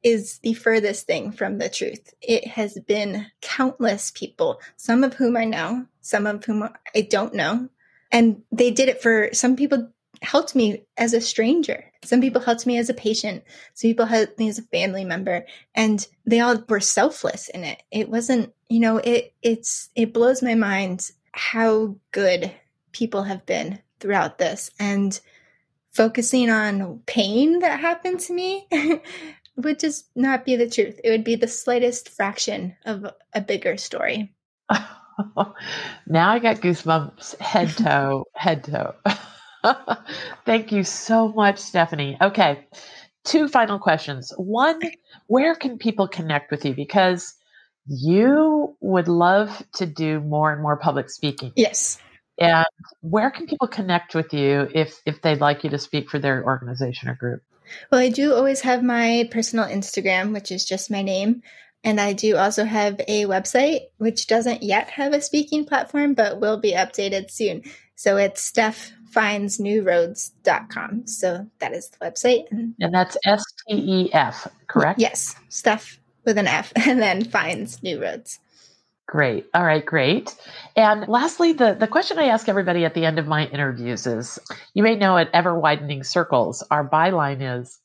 [0.02, 2.12] is the furthest thing from the truth.
[2.20, 7.34] It has been countless people, some of whom I know, some of whom I don't
[7.34, 7.70] know.
[8.14, 9.90] And they did it for some people
[10.22, 11.84] helped me as a stranger.
[12.04, 13.42] Some people helped me as a patient.
[13.74, 15.44] Some people helped me as a family member
[15.74, 17.82] and they all were selfless in it.
[17.90, 22.52] It wasn't, you know, it, it's, it blows my mind how good
[22.92, 25.18] people have been throughout this and
[25.92, 28.68] focusing on pain that happened to me
[29.56, 31.00] would just not be the truth.
[31.02, 34.32] It would be the slightest fraction of a bigger story.
[36.06, 38.94] now I got goosebumps head toe, head toe.
[40.44, 42.16] Thank you so much, Stephanie.
[42.20, 42.66] Okay,
[43.24, 44.32] two final questions.
[44.36, 44.80] One,
[45.26, 46.74] where can people connect with you?
[46.74, 47.34] Because
[47.86, 51.52] you would love to do more and more public speaking.
[51.56, 51.98] Yes.
[52.38, 52.66] And
[53.00, 56.44] where can people connect with you if if they'd like you to speak for their
[56.44, 57.42] organization or group?
[57.90, 61.42] Well, I do always have my personal Instagram, which is just my name.
[61.84, 66.40] And I do also have a website, which doesn't yet have a speaking platform, but
[66.40, 67.62] will be updated soon.
[67.94, 71.06] So it's Steph findsnewroads.com.
[71.06, 72.50] So that is the website.
[72.50, 74.98] And, and that's S T E F, correct?
[74.98, 78.40] Yes, Stef with an F and then finds new roads.
[79.06, 79.46] Great.
[79.52, 80.34] All right, great.
[80.76, 84.38] And lastly, the, the question I ask everybody at the end of my interviews is
[84.72, 87.78] you may know at Ever Widening Circles, our byline is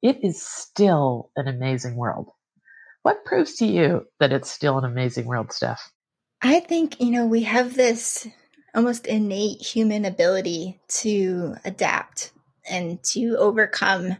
[0.00, 2.30] it is still an amazing world.
[3.02, 5.90] What proves to you that it's still an amazing world, Steph?
[6.42, 8.26] I think, you know, we have this
[8.74, 12.32] almost innate human ability to adapt
[12.68, 14.16] and to overcome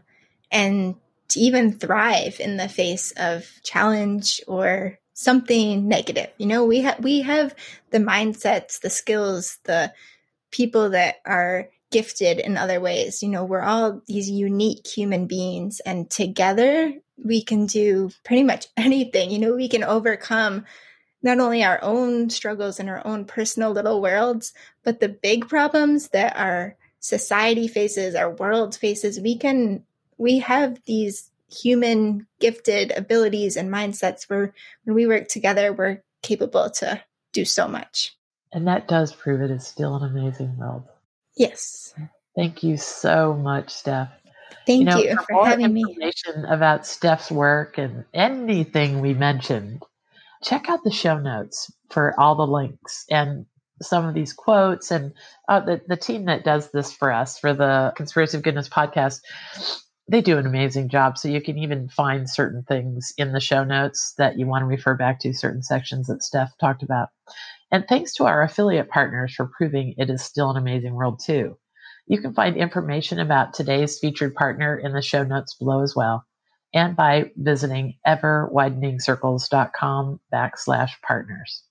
[0.51, 0.95] and
[1.29, 6.27] to even thrive in the face of challenge or something negative.
[6.37, 7.55] You know, we have we have
[7.91, 9.93] the mindsets, the skills, the
[10.51, 13.21] people that are gifted in other ways.
[13.21, 18.67] You know, we're all these unique human beings and together we can do pretty much
[18.77, 19.31] anything.
[19.31, 20.65] You know, we can overcome
[21.23, 26.09] not only our own struggles in our own personal little worlds, but the big problems
[26.09, 29.83] that our society faces, our world faces, we can,
[30.17, 36.69] we have these human gifted abilities and mindsets where when we work together, we're capable
[36.69, 37.01] to
[37.33, 38.15] do so much.
[38.51, 40.83] And that does prove it is still an amazing world.
[41.35, 41.93] Yes.
[42.35, 44.09] Thank you so much, Steph.
[44.67, 45.81] Thank you, know, you for, for having me.
[45.81, 49.83] Information about Steph's work and anything we mentioned,
[50.43, 53.45] check out the show notes for all the links and
[53.81, 55.11] some of these quotes and
[55.49, 59.21] uh, the, the team that does this for us for the conspiracy of goodness podcast
[60.11, 61.17] they do an amazing job.
[61.17, 64.67] So you can even find certain things in the show notes that you want to
[64.67, 67.09] refer back to, certain sections that Steph talked about.
[67.71, 71.57] And thanks to our affiliate partners for proving it is still an amazing world, too.
[72.05, 76.25] You can find information about today's featured partner in the show notes below as well,
[76.73, 81.63] and by visiting everwideningcircles.com backslash partners.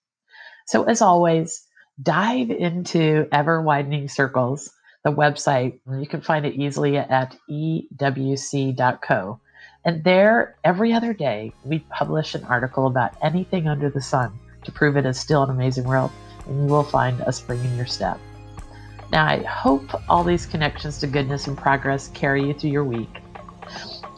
[0.67, 1.67] So as always,
[2.03, 4.71] dive into Ever Widening Circles,
[5.05, 5.81] the website.
[5.87, 9.41] You can find it easily at ewc.co.
[9.85, 14.73] And there, every other day, we publish an article about anything under the sun to
[14.73, 16.11] prove it is still an amazing world,
[16.47, 18.19] and you will find a spring in your step.
[19.13, 23.21] Now, I hope all these connections to goodness and progress carry you through your week.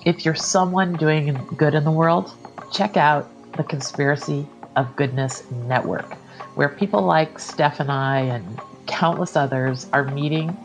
[0.05, 2.35] If you're someone doing good in the world,
[2.73, 6.15] check out the Conspiracy of Goodness Network,
[6.55, 10.57] where people like Stef and I and countless others are meeting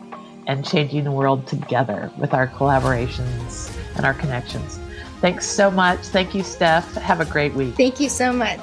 [0.46, 4.78] and changing the world together with our collaborations and our connections.
[5.20, 6.00] Thanks so much.
[6.00, 6.82] Thank you, Stef.
[6.94, 7.74] Have a great week.
[7.74, 8.62] Thank you so much.